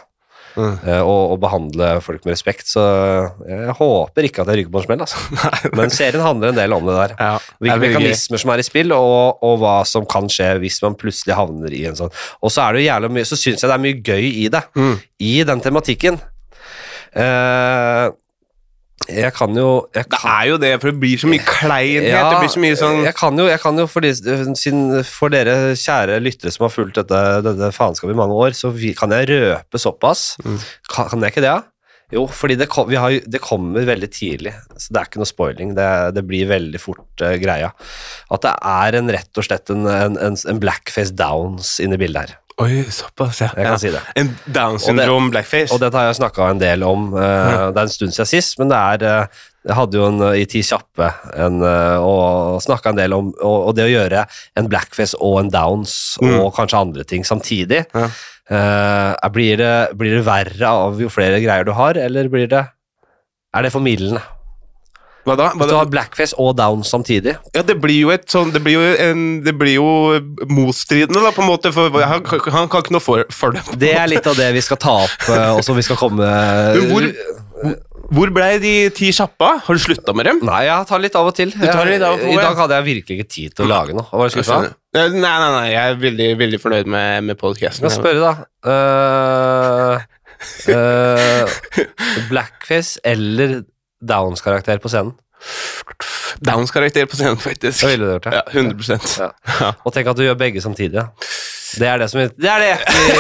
[0.56, 0.76] Mm.
[0.86, 2.68] Eh, Og, og behandle folk med respekt.
[2.70, 2.82] Så
[3.49, 5.22] jeg håper ikke at jeg ryker på en smell, altså.
[5.80, 7.16] Men serien handler en del om det der.
[7.20, 7.88] Ja, Hvilke er gøy.
[7.97, 11.74] mekanismer som er i spill, og, og hva som kan skje hvis man plutselig havner
[11.74, 12.12] i en sånn
[12.43, 14.47] Og så er det jo jævlig mye Så syns jeg det er mye gøy i
[14.54, 14.95] det, Mm.
[15.20, 16.20] i den tematikken.
[17.14, 18.08] Eh,
[19.10, 22.08] jeg kan jo jeg Det er jo det, for det blir så mye kleinhet.
[22.14, 25.34] Ja, det blir så mye sånn jeg kan jo, jeg kan jo for, de, for
[25.34, 29.12] dere kjære lyttere som har fulgt dette, dette faenskapet i mange år, så vi, kan
[29.16, 30.34] jeg røpe såpass.
[30.45, 30.58] Mm.
[30.93, 31.51] Kan, kan jeg ikke det?
[31.51, 31.62] Ja?
[32.14, 35.30] Jo, fordi det, kom, vi har, det kommer veldig tidlig, så det er ikke noe
[35.30, 35.74] spoiling.
[35.78, 37.72] Det, det blir veldig fort uh, greia.
[38.34, 42.04] At det er en, rett og slett en, en, en, en blackface downs inne i
[42.04, 42.36] bildet her.
[42.62, 43.47] Oi, såpass, ja.
[43.58, 44.01] Jeg kan si det.
[44.20, 45.74] En Down syndrom blackface.
[45.74, 47.08] Og dette har jeg snakka en del om.
[47.18, 49.28] eh, Det er en stund siden sist, men det er, uh,
[49.66, 51.08] Jeg hadde jo en, eh, i Ti kjappe
[51.39, 54.26] en, eh, og snakka en del om og, og det å gjøre
[54.60, 56.39] en blackface og en downs Mm.
[56.41, 57.86] og kanskje andre ting samtidig.
[57.95, 58.10] Ja.
[59.32, 62.68] Blir, det, blir det verre av jo flere greier du har, eller blir det
[63.56, 64.22] Er det formildende?
[65.24, 65.46] Hva da?
[65.56, 67.38] Hva du har blackface og down samtidig.
[67.56, 69.88] Ja, det blir jo et sånn Det blir jo, en, det blir jo
[70.52, 73.64] motstridende, da, på en måte, for han, han kan ikke noe for, for det.
[73.80, 76.28] Det er litt av det vi skal ta opp, eh, og som vi skal komme
[76.76, 77.80] Men hvor-
[78.14, 79.54] Hvor blei de ti kjappa?
[79.64, 80.42] Har du slutta med dem?
[80.46, 81.54] Nei, jeg tar litt av og til.
[81.56, 84.04] Litt av og til, I dag hadde jeg virkelig ikke tid til å lage noe.
[84.12, 84.74] Hva var det du?
[84.94, 87.88] Nei, nei, nei, jeg er veldig, veldig fornøyd med, med podkasten.
[87.96, 88.34] spørre, da.
[88.68, 89.96] Uh,
[90.68, 91.48] uh,
[92.30, 93.64] blackface eller
[94.10, 95.14] Downs-karakter på scenen?
[96.43, 97.84] Downs-karakter på scenen, faktisk.
[97.84, 98.26] Du gjort?
[98.26, 98.60] Ja, det?
[98.60, 99.74] 100 Ja.
[99.84, 101.01] Og tenk at du gjør begge samtidig.
[101.01, 101.08] Ja.
[101.74, 103.14] Det er det, som, det, er det, vi,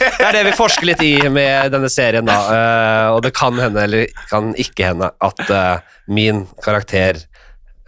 [0.00, 2.38] det er det vi forsker litt i med denne serien, da.
[2.48, 7.20] Uh, og det kan hende, eller kan ikke hende, at uh, min karakter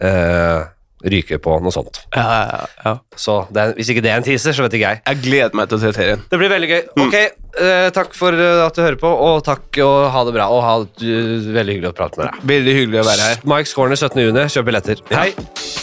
[0.03, 0.61] eh,
[1.03, 2.01] ryker på noe sånt.
[2.15, 2.93] Ja, ja, ja.
[3.19, 5.03] Så det er, hvis ikke det er en teaser, så vet ikke jeg.
[5.09, 6.23] Jeg gleder meg til å se serien.
[6.31, 6.81] Det blir veldig gøy.
[6.95, 7.05] Mm.
[7.05, 10.49] Ok, eh, takk for eh, at du hører på, og takk og ha det bra.
[10.53, 12.43] Og ha det eh, veldig hyggelig å prate med deg.
[12.55, 13.47] Veldig hyggelig å være her.
[13.55, 14.21] Mike Scorner 17.
[14.27, 15.03] juni, kjøp billetter.
[15.11, 15.25] Ja.
[15.25, 15.82] Hei.